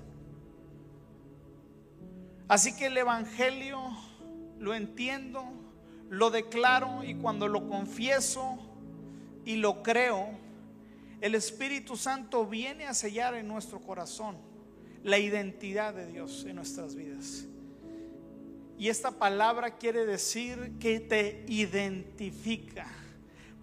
Así 2.47 2.75
que 2.75 2.87
el 2.87 2.97
Evangelio 2.97 3.79
lo 4.59 4.73
entiendo, 4.73 5.43
lo 6.09 6.29
declaro 6.29 7.03
y 7.03 7.15
cuando 7.15 7.47
lo 7.47 7.67
confieso 7.67 8.59
y 9.45 9.55
lo 9.55 9.83
creo, 9.83 10.29
el 11.21 11.35
Espíritu 11.35 11.97
Santo 11.97 12.45
viene 12.45 12.85
a 12.85 12.93
sellar 12.93 13.33
en 13.35 13.47
nuestro 13.47 13.81
corazón 13.81 14.37
la 15.03 15.17
identidad 15.17 15.93
de 15.93 16.07
Dios 16.07 16.45
en 16.47 16.55
nuestras 16.55 16.95
vidas. 16.95 17.45
Y 18.77 18.89
esta 18.89 19.11
palabra 19.11 19.77
quiere 19.77 20.05
decir 20.05 20.73
que 20.79 20.99
te 20.99 21.45
identifica. 21.47 22.87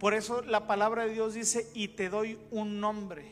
Por 0.00 0.14
eso 0.14 0.40
la 0.40 0.66
palabra 0.66 1.04
de 1.04 1.12
Dios 1.12 1.34
dice, 1.34 1.70
y 1.74 1.88
te 1.88 2.08
doy 2.08 2.38
un 2.50 2.80
nombre. 2.80 3.26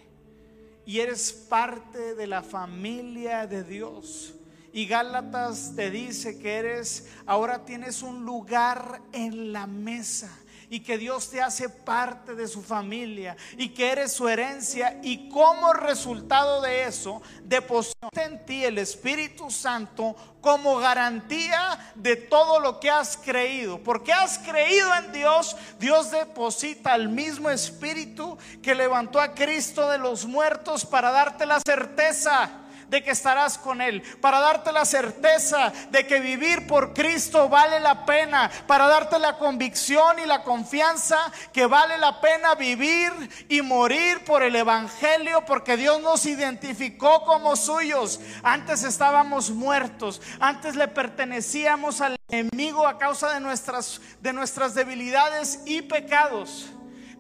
Y 0.85 1.01
eres 1.01 1.33
parte 1.33 2.15
de 2.15 2.27
la 2.27 2.43
familia 2.43 3.47
de 3.47 3.65
Dios. 3.65 4.35
Y 4.73 4.87
Gálatas 4.87 5.73
te 5.75 5.91
dice 5.91 6.39
que 6.39 6.57
eres, 6.57 7.09
ahora 7.25 7.65
tienes 7.65 8.03
un 8.03 8.27
lugar 8.27 9.01
en 9.13 9.53
la 9.53 9.67
mesa 9.67 10.31
y 10.71 10.81
que 10.81 10.99
Dios 10.99 11.31
te 11.31 11.41
hace 11.41 11.69
parte 11.69 12.35
de 12.35 12.49
su 12.49 12.63
familia 12.63 13.37
y 13.57 13.71
que 13.71 13.91
eres 13.91 14.13
su 14.13 14.29
herencia 14.29 14.99
y 15.03 15.29
como 15.29 15.73
resultado 15.73 16.61
de 16.61 16.85
eso 16.85 17.23
deposita 17.43 18.25
en 18.25 18.45
ti 18.45 18.65
el 18.65 18.79
Espíritu 18.79 19.51
Santo 19.51 20.17
como 20.41 20.77
garantía 20.77 21.93
de 21.95 22.17
todo 22.17 22.61
lo 22.61 22.81
que 22.81 22.91
has 22.91 23.17
creído. 23.17 23.83
Porque 23.83 24.13
has 24.13 24.39
creído 24.39 24.95
en 24.95 25.13
Dios, 25.13 25.57
Dios 25.79 26.11
deposita 26.11 26.95
el 26.95 27.09
mismo 27.09 27.51
Espíritu 27.51 28.39
que 28.63 28.75
levantó 28.75 29.21
a 29.21 29.35
Cristo 29.35 29.89
de 29.91 29.99
los 29.99 30.27
muertos 30.27 30.85
para 30.85 31.11
darte 31.11 31.47
la 31.47 31.61
certeza 31.61 32.51
de 32.89 33.03
que 33.03 33.11
estarás 33.11 33.59
con 33.59 33.81
Él, 33.81 34.03
para 34.21 34.41
darte 34.41 34.73
la 34.73 34.85
certeza 34.85 35.73
de 35.91 36.07
que 36.07 36.21
vivir 36.21 36.67
por 36.67 36.95
Cristo 36.95 37.49
vale 37.49 37.81
la 37.81 38.05
pena, 38.07 38.51
para 38.67 38.87
darte 38.87 39.19
la 39.19 39.39
convicción 39.39 40.19
y 40.19 40.27
la 40.27 40.43
confianza 40.43 41.17
que 41.53 41.67
vale 41.67 41.99
la 41.99 42.21
pena 42.21 42.55
vivir 42.55 43.13
y 43.49 43.63
morir 43.63 44.25
por 44.25 44.43
el 44.43 44.57
Evangelio, 44.57 45.45
porque 45.45 45.77
Dios 45.77 46.01
nos 46.01 46.27
identificó 46.27 47.25
como 47.25 47.57
suyos. 47.57 48.21
Antes 48.43 48.83
estábamos 48.83 49.51
muertos, 49.51 50.21
antes 50.41 50.77
le 50.77 50.89
pertenecíamos 50.89 52.01
al 52.01 52.17
enemigo 52.29 52.87
a 52.87 52.99
causa 52.99 53.33
de 53.33 53.41
nuestras, 53.41 54.01
de 54.21 54.33
nuestras 54.33 54.75
debilidades 54.75 55.61
y 55.67 55.83
pecados. 55.83 56.71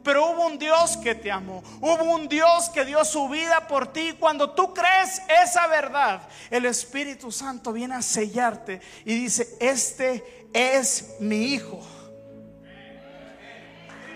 Pero 0.09 0.30
hubo 0.30 0.46
un 0.46 0.59
Dios 0.59 0.96
que 0.96 1.14
te 1.14 1.30
amó. 1.30 1.62
Hubo 1.82 2.02
un 2.14 2.28
Dios 2.28 2.70
que 2.70 2.86
dio 2.86 3.04
su 3.04 3.28
vida 3.28 3.68
por 3.68 3.92
ti. 3.92 4.16
Cuando 4.18 4.52
tú 4.52 4.72
crees 4.72 5.20
esa 5.44 5.66
verdad, 5.66 6.22
el 6.48 6.64
Espíritu 6.64 7.30
Santo 7.30 7.74
viene 7.74 7.94
a 7.94 8.00
sellarte 8.00 8.80
y 9.04 9.20
dice, 9.20 9.59
este 9.61 10.48
es 10.54 11.16
mi 11.20 11.52
hijo. 11.52 11.86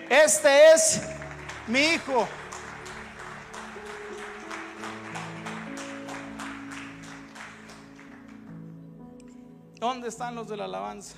Este 0.09 0.71
es 0.73 0.99
mi 1.67 1.81
hijo. 1.81 2.27
¿Dónde 9.75 10.07
están 10.07 10.33
los 10.33 10.47
de 10.47 10.57
la 10.57 10.65
alabanza? 10.65 11.13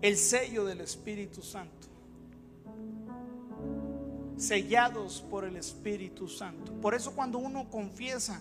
El 0.00 0.16
sello 0.16 0.64
del 0.64 0.80
Espíritu 0.80 1.42
Santo. 1.42 1.88
Sellados 4.36 5.20
por 5.28 5.44
el 5.44 5.56
Espíritu 5.56 6.28
Santo. 6.28 6.72
Por 6.80 6.94
eso 6.94 7.12
cuando 7.14 7.38
uno 7.38 7.68
confiesa, 7.68 8.40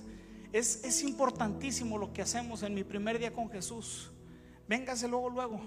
es, 0.54 0.84
es 0.84 1.02
importantísimo 1.02 1.98
lo 1.98 2.14
que 2.14 2.22
hacemos 2.22 2.64
en 2.64 2.74
mi 2.74 2.84
primer 2.84 3.18
día 3.18 3.34
con 3.34 3.50
Jesús. 3.50 4.12
Véngase 4.68 5.08
luego, 5.08 5.30
luego, 5.30 5.60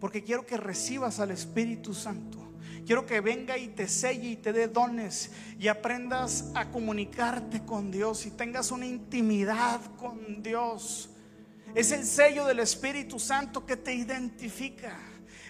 porque 0.00 0.22
quiero 0.22 0.44
que 0.44 0.56
recibas 0.56 1.20
al 1.20 1.30
Espíritu 1.30 1.94
Santo. 1.94 2.38
Quiero 2.84 3.06
que 3.06 3.20
venga 3.20 3.58
y 3.58 3.68
te 3.68 3.86
selle 3.88 4.30
y 4.30 4.36
te 4.36 4.52
dé 4.52 4.68
dones 4.68 5.30
y 5.58 5.68
aprendas 5.68 6.50
a 6.54 6.70
comunicarte 6.70 7.64
con 7.64 7.90
Dios 7.90 8.26
y 8.26 8.30
tengas 8.30 8.70
una 8.70 8.86
intimidad 8.86 9.80
con 9.96 10.42
Dios. 10.42 11.10
Es 11.74 11.92
el 11.92 12.04
sello 12.04 12.46
del 12.46 12.60
Espíritu 12.60 13.18
Santo 13.18 13.66
que 13.66 13.76
te 13.76 13.94
identifica. 13.94 14.98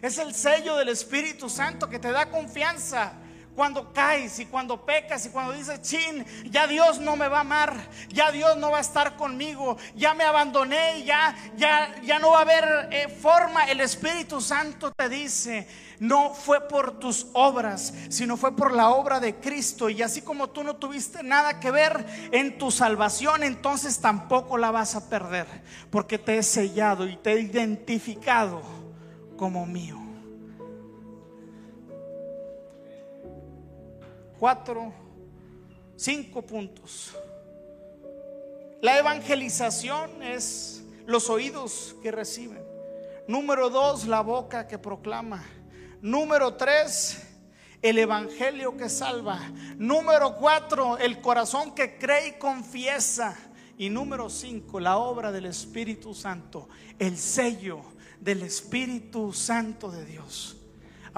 Es 0.01 0.18
el 0.18 0.34
sello 0.34 0.76
del 0.76 0.88
Espíritu 0.88 1.49
Santo 1.49 1.88
que 1.88 1.99
te 1.99 2.12
da 2.12 2.30
confianza 2.30 3.14
cuando 3.59 3.92
caes 3.92 4.38
y 4.38 4.46
cuando 4.46 4.86
pecas 4.86 5.26
y 5.26 5.30
cuando 5.30 5.53
dices, 5.53 5.82
chin, 5.82 6.24
ya 6.49 6.68
Dios 6.68 7.01
no 7.01 7.16
me 7.16 7.26
va 7.26 7.38
a 7.38 7.40
amar, 7.40 7.74
ya 8.09 8.30
Dios 8.30 8.57
no 8.57 8.70
va 8.70 8.78
a 8.78 8.82
estar 8.82 9.16
conmigo, 9.16 9.76
ya 9.96 10.14
me 10.14 10.22
abandoné, 10.22 11.03
ya, 11.03 11.34
ya, 11.57 12.01
ya 12.03 12.20
no 12.20 12.30
va 12.30 12.38
a 12.38 12.42
haber 12.42 12.88
eh, 12.92 13.09
forma. 13.09 13.64
El 13.64 13.80
Espíritu 13.80 14.40
Santo 14.40 14.92
te 14.92 15.09
dice, 15.09 15.66
no 15.99 16.34
fue 16.34 16.68
por 16.68 17.01
tus 17.01 17.26
obras, 17.32 17.92
sino 18.11 18.36
fue 18.36 18.55
por 18.55 18.72
la 18.72 18.90
obra 18.90 19.18
de 19.18 19.34
Cristo. 19.34 19.90
Y 19.90 20.03
así 20.03 20.22
como 20.22 20.51
tú 20.51 20.62
no 20.62 20.76
tuviste 20.76 21.24
nada 21.24 21.59
que 21.59 21.72
ver 21.72 22.07
en 22.30 22.59
tu 22.59 22.70
salvación, 22.70 23.42
entonces 23.42 23.99
tampoco 23.99 24.57
la 24.57 24.70
vas 24.70 24.94
a 24.94 25.11
perder, 25.11 25.49
porque 25.90 26.16
te 26.16 26.38
he 26.38 26.44
sellado 26.44 27.09
y 27.09 27.16
te 27.16 27.32
he 27.32 27.40
identificado 27.40 28.78
como 29.39 29.64
mío. 29.64 29.97
Cuatro, 34.39 34.93
cinco 35.97 36.43
puntos. 36.43 37.16
La 38.82 38.99
evangelización 38.99 40.22
es 40.22 40.84
los 41.07 41.30
oídos 41.30 41.97
que 42.03 42.11
reciben. 42.12 42.62
Número 43.26 43.70
dos, 43.70 44.07
la 44.07 44.20
boca 44.20 44.66
que 44.66 44.78
proclama. 44.78 45.43
Número 46.03 46.55
tres, 46.55 47.26
el 47.80 47.99
evangelio 47.99 48.76
que 48.76 48.89
salva. 48.89 49.41
Número 49.76 50.36
cuatro, 50.36 50.99
el 50.99 51.20
corazón 51.20 51.74
que 51.74 51.97
cree 51.97 52.28
y 52.28 52.32
confiesa. 52.39 53.36
Y 53.76 53.91
número 53.91 54.28
cinco, 54.28 54.80
la 54.80 54.99
obra 54.99 55.30
del 55.30 55.47
Espíritu 55.47 56.12
Santo, 56.12 56.68
el 56.99 57.16
sello 57.16 57.97
del 58.20 58.42
Espíritu 58.42 59.32
Santo 59.32 59.90
de 59.90 60.04
Dios. 60.04 60.58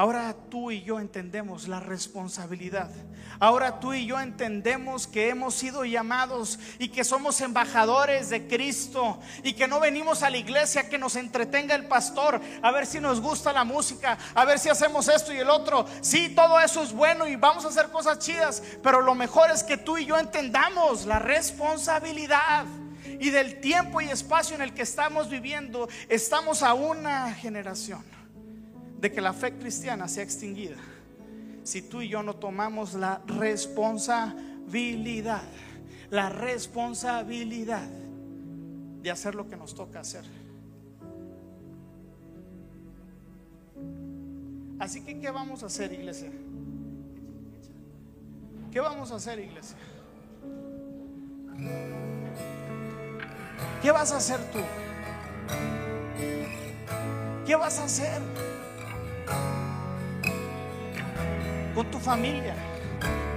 Ahora 0.01 0.34
tú 0.48 0.70
y 0.70 0.82
yo 0.82 0.98
entendemos 0.98 1.68
la 1.68 1.78
responsabilidad. 1.78 2.90
Ahora 3.38 3.80
tú 3.80 3.92
y 3.92 4.07
yo 4.07 4.18
entendemos 4.18 5.07
que 5.07 5.28
hemos 5.28 5.55
sido 5.55 5.84
llamados 5.84 6.59
y 6.78 6.88
que 6.88 7.05
somos 7.05 7.40
embajadores 7.42 8.30
de 8.30 8.46
Cristo 8.46 9.18
y 9.42 9.53
que 9.53 9.68
no 9.68 9.78
venimos 9.78 10.22
a 10.22 10.30
la 10.30 10.38
iglesia 10.38 10.88
que 10.88 10.96
nos 10.96 11.16
entretenga 11.16 11.74
el 11.74 11.86
pastor 11.86 12.40
a 12.62 12.70
ver 12.70 12.86
si 12.86 12.98
nos 12.98 13.20
gusta 13.20 13.53
la 13.53 13.64
música, 13.64 14.16
a 14.34 14.44
ver 14.46 14.59
si 14.59 14.68
hacemos 14.70 15.07
esto 15.09 15.34
y 15.34 15.38
el 15.38 15.51
otro. 15.51 15.84
Sí, 16.01 16.30
todo 16.34 16.61
eso 16.61 16.82
es 16.82 16.92
bueno 16.92 17.26
y 17.26 17.36
vamos 17.36 17.66
a 17.66 17.68
hacer 17.68 17.90
cosas 17.90 18.20
chidas, 18.20 18.62
pero 18.82 19.03
lo 19.03 19.14
mejor 19.14 19.51
es 19.51 19.62
que 19.62 19.76
tú 19.76 19.98
y 19.98 20.07
yo 20.07 20.18
entendamos 20.18 21.05
la 21.05 21.18
responsabilidad 21.18 22.64
y 23.19 23.31
del 23.31 23.61
tiempo 23.61 24.01
y 24.01 24.07
espacio 24.07 24.57
en 24.57 24.63
el 24.63 24.75
que 24.75 24.83
estamos 24.83 25.31
viviendo, 25.31 25.89
estamos 26.09 26.63
a 26.63 26.75
una 26.75 27.33
generación 27.35 28.05
de 29.01 29.11
que 29.11 29.21
la 29.21 29.33
fe 29.33 29.57
cristiana 29.57 30.07
sea 30.09 30.23
extinguida. 30.23 30.77
Si 31.65 31.83
tú 31.83 32.03
y 32.03 32.09
yo 32.09 32.23
no 32.23 32.37
tomamos 32.37 32.95
la 32.95 33.21
responsabilidad, 33.27 35.43
la 36.11 36.29
responsabilidad 36.29 37.89
de 39.03 39.11
hacer 39.11 39.35
lo 39.35 39.49
que 39.49 39.57
nos 39.57 39.75
toca 39.75 39.99
hacer. 40.01 40.25
Así 44.79 45.01
que, 45.03 45.19
¿qué 45.21 45.31
vamos 45.31 45.63
a 45.63 45.67
hacer, 45.67 45.93
iglesia? 45.93 46.33
¿Qué 48.73 48.81
vamos 48.81 49.13
a 49.13 49.17
hacer, 49.17 49.39
iglesia? 49.39 49.77
¿Qué 53.83 53.91
vas 53.91 54.13
a 54.13 54.19
hacer 54.19 54.39
tú? 54.53 54.61
¿Qué 57.47 57.57
vas 57.57 57.79
a 57.79 57.85
hacer 57.85 58.21
con 61.75 61.91
tu 61.91 61.99
familia? 61.99 62.55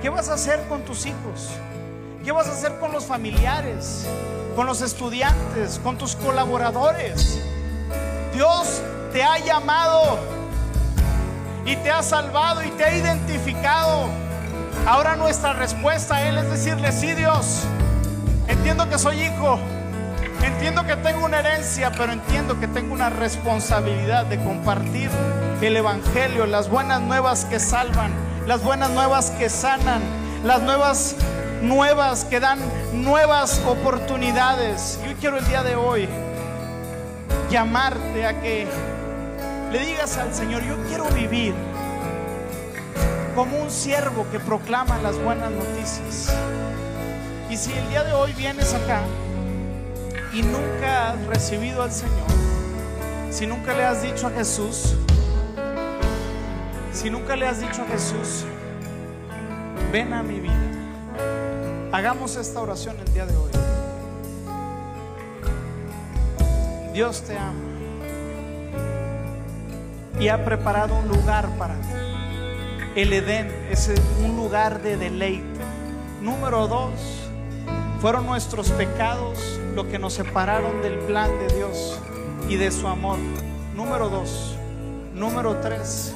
¿Qué 0.02 0.10
vas 0.10 0.30
a 0.30 0.34
hacer 0.34 0.62
con 0.68 0.84
tus 0.84 1.06
hijos? 1.06 1.50
¿Qué 2.24 2.32
vas 2.32 2.48
a 2.48 2.52
hacer 2.52 2.78
con 2.80 2.92
los 2.92 3.06
familiares? 3.06 4.06
Con 4.56 4.68
los 4.68 4.82
estudiantes, 4.82 5.80
con 5.84 5.98
tus 5.98 6.16
colaboradores. 6.16 7.42
Dios 8.34 8.82
te 9.12 9.24
ha 9.24 9.40
llamado 9.40 10.20
y 11.66 11.76
te 11.78 11.90
ha 11.92 12.04
salvado 12.04 12.64
y 12.64 12.70
te 12.72 12.84
ha 12.84 12.96
identificado. 12.96 14.10
Ahora 14.86 15.16
nuestra 15.16 15.54
respuesta 15.54 16.16
a 16.16 16.28
Él 16.28 16.38
es 16.38 16.50
decirle, 16.50 16.92
sí 16.92 17.14
Dios, 17.14 17.62
entiendo 18.48 18.90
que 18.90 19.00
soy 19.00 19.22
hijo, 19.22 19.60
entiendo 20.46 20.86
que 20.86 20.96
tengo 20.98 21.26
una 21.26 21.40
herencia, 21.40 21.92
pero 21.92 22.12
entiendo 22.12 22.60
que 22.60 22.68
tengo 22.68 22.94
una 22.94 23.10
responsabilidad 23.10 24.26
de 24.26 24.38
compartir 24.44 25.10
el 25.62 25.78
Evangelio, 25.78 26.46
las 26.46 26.70
buenas 26.70 27.02
nuevas 27.02 27.46
que 27.46 27.60
salvan, 27.60 28.12
las 28.46 28.64
buenas 28.64 28.90
nuevas 28.92 29.32
que 29.32 29.50
sanan, 29.50 30.02
las 30.44 30.62
nuevas 30.62 31.16
nuevas 31.62 32.26
que 32.26 32.40
dan 32.40 32.60
nuevas 32.94 33.62
oportunidades. 33.66 35.00
Yo 35.06 35.16
quiero 35.20 35.38
el 35.38 35.48
día 35.48 35.64
de 35.64 35.76
hoy 35.76 36.10
llamarte 37.50 38.26
a 38.26 38.42
que 38.42 38.68
le 39.72 39.80
digas 39.80 40.18
al 40.18 40.34
Señor, 40.34 40.64
yo 40.64 40.76
quiero 40.88 41.06
vivir 41.06 41.54
como 43.36 43.58
un 43.58 43.72
siervo 43.72 44.28
que 44.32 44.40
proclama 44.40 44.98
las 44.98 45.18
buenas 45.18 45.52
noticias. 45.52 46.34
Y 47.50 47.58
si 47.58 47.72
el 47.72 47.90
día 47.90 48.04
de 48.04 48.14
hoy 48.14 48.34
vienes 48.34 48.74
acá 48.74 49.02
y 50.34 50.42
nunca 50.42 51.12
has 51.12 51.26
recibido 51.28 51.84
al 51.84 51.92
Señor, 51.92 52.28
si 53.30 53.46
nunca 53.46 53.74
le 53.74 53.84
has 53.84 54.02
dicho 54.02 54.28
a 54.28 54.32
Jesús, 54.32 54.96
si 56.92 57.10
nunca 57.10 57.36
le 57.36 57.48
has 57.48 57.60
dicho 57.62 57.84
a 57.84 57.86
Jesús, 57.86 58.46
ven 59.92 60.12
a 60.14 60.24
mi 60.24 60.40
vida, 60.40 60.72
hagamos 61.92 62.36
esta 62.36 62.62
oración 62.62 62.98
el 63.00 63.14
día 63.14 63.26
de 63.28 63.38
hoy. 63.38 63.52
Dios 66.94 67.22
te 67.24 67.38
ama 67.38 67.54
y 70.20 70.28
ha 70.30 70.44
preparado 70.46 70.96
un 70.96 71.08
lugar 71.08 71.50
para 71.58 71.76
ti. 71.76 71.88
El 72.96 73.14
Edén 73.14 73.52
es 73.72 73.92
un 74.24 74.36
lugar 74.36 74.82
de 74.82 74.98
deleite. 74.98 75.60
Número 76.22 76.68
dos, 76.68 76.94
fueron 78.00 78.28
nuestros 78.28 78.70
pecados 78.72 79.53
lo 79.76 79.88
que 79.88 80.00
nos 80.00 80.14
separaron 80.14 80.82
del 80.82 80.98
plan 81.00 81.30
de 81.40 81.56
Dios 81.56 82.00
y 82.48 82.58
de 82.58 82.72
su 82.72 82.88
amor. 82.88 83.18
Número 83.76 84.10
dos. 84.10 84.56
Número 85.14 85.58
tres, 85.58 86.12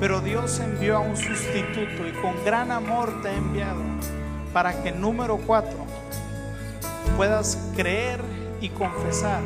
pero 0.00 0.20
Dios 0.20 0.58
envió 0.58 0.96
a 0.96 1.00
un 1.00 1.16
sustituto 1.16 2.06
y 2.08 2.12
con 2.20 2.34
gran 2.44 2.72
amor 2.72 3.22
te 3.22 3.28
ha 3.28 3.36
enviado 3.36 3.80
para 4.52 4.82
que 4.82 4.90
número 4.90 5.38
cuatro 5.46 5.78
puedas 7.16 7.56
creer 7.76 8.20
y 8.60 8.70
confesar 8.70 9.40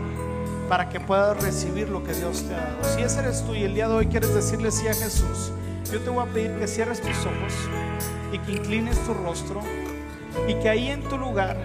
para 0.70 0.88
que 0.88 1.00
puedas 1.00 1.40
recibir 1.42 1.90
lo 1.90 2.02
que 2.02 2.14
Dios 2.14 2.44
te 2.48 2.54
ha 2.54 2.58
dado. 2.58 2.84
Si 2.96 3.02
ese 3.02 3.20
eres 3.20 3.44
tú 3.44 3.54
y 3.54 3.64
el 3.64 3.74
día 3.74 3.88
de 3.88 3.94
hoy 3.94 4.06
quieres 4.06 4.34
decirle 4.34 4.70
sí 4.70 4.88
a 4.88 4.94
Jesús, 4.94 5.52
yo 5.92 6.00
te 6.00 6.08
voy 6.08 6.26
a 6.26 6.32
pedir 6.32 6.52
que 6.52 6.66
cierres 6.66 7.02
tus 7.02 7.18
ojos 7.18 7.52
y 8.32 8.38
que 8.38 8.52
inclines 8.52 8.98
tu 9.04 9.12
rostro 9.12 9.60
y 10.48 10.54
que 10.54 10.70
ahí 10.70 10.88
en 10.88 11.02
tu 11.02 11.18
lugar 11.18 11.58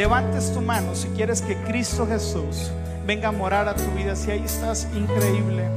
levantes 0.00 0.50
tu 0.54 0.62
mano 0.62 0.94
si 0.94 1.08
quieres 1.08 1.42
que 1.42 1.54
Cristo 1.64 2.06
Jesús 2.06 2.70
venga 3.06 3.28
a 3.28 3.32
morar 3.32 3.68
a 3.68 3.74
tu 3.74 3.84
vida. 3.90 4.16
Si 4.16 4.30
ahí 4.30 4.42
estás, 4.42 4.88
increíble. 4.94 5.68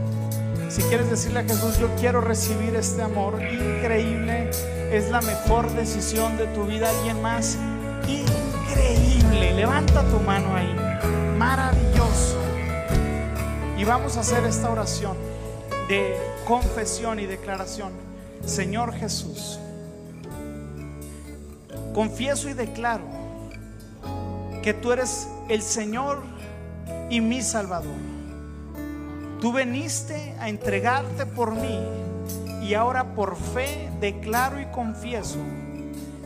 Si 0.69 0.81
quieres 0.83 1.09
decirle 1.09 1.41
a 1.41 1.43
Jesús, 1.43 1.77
yo 1.77 1.89
quiero 1.99 2.21
recibir 2.21 2.73
este 2.73 3.01
amor 3.01 3.33
increíble, 3.43 4.49
es 4.93 5.11
la 5.11 5.19
mejor 5.19 5.69
decisión 5.73 6.37
de 6.37 6.47
tu 6.47 6.63
vida. 6.63 6.89
Alguien 6.89 7.21
más, 7.21 7.57
increíble. 8.07 9.55
Levanta 9.55 10.03
tu 10.03 10.21
mano 10.21 10.55
ahí. 10.55 10.73
Maravilloso. 11.37 12.37
Y 13.77 13.83
vamos 13.83 14.15
a 14.15 14.21
hacer 14.21 14.45
esta 14.45 14.71
oración 14.71 15.17
de 15.89 16.15
confesión 16.47 17.19
y 17.19 17.25
declaración. 17.25 17.91
Señor 18.45 18.93
Jesús, 18.93 19.59
confieso 21.93 22.47
y 22.47 22.53
declaro 22.53 23.22
que 24.63 24.73
tú 24.73 24.93
eres 24.93 25.27
el 25.49 25.61
Señor 25.61 26.23
y 27.09 27.19
mi 27.19 27.41
Salvador. 27.41 27.93
Tú 29.41 29.51
veniste 29.51 30.35
a 30.39 30.47
entregarte 30.47 31.25
por 31.25 31.53
mí 31.53 31.79
y 32.61 32.73
ahora 32.73 33.13
por 33.13 33.35
fe 33.35 33.91
declaro 33.99 34.61
y 34.61 34.65
confieso 34.67 35.37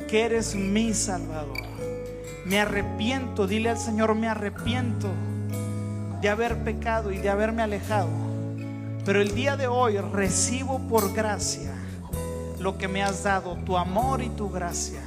que 0.07 0.23
eres 0.23 0.53
mi 0.53 0.93
Salvador. 0.93 1.57
Me 2.45 2.59
arrepiento, 2.59 3.47
dile 3.47 3.71
al 3.71 3.79
Señor, 3.79 4.13
me 4.13 4.29
arrepiento 4.29 5.09
de 6.21 6.29
haber 6.29 6.63
pecado 6.63 7.11
y 7.11 7.17
de 7.17 7.29
haberme 7.29 7.63
alejado. 7.63 8.09
Pero 9.03 9.19
el 9.19 9.33
día 9.33 9.57
de 9.57 9.67
hoy 9.67 9.97
recibo 9.97 10.79
por 10.87 11.11
gracia 11.13 11.73
lo 12.59 12.77
que 12.77 12.87
me 12.87 13.01
has 13.01 13.23
dado, 13.23 13.55
tu 13.65 13.77
amor 13.77 14.21
y 14.21 14.29
tu 14.29 14.49
gracia, 14.49 15.01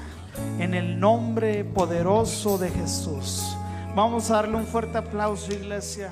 en 0.59 0.75
el 0.75 1.01
nombre 1.01 1.65
poderoso 1.65 2.59
de 2.59 2.71
Jesús. 2.71 3.57
Vamos 3.95 4.31
a 4.31 4.37
darle 4.37 4.57
un 4.57 4.67
fuerte 4.67 4.99
aplauso, 4.99 5.53
iglesia. 5.53 6.11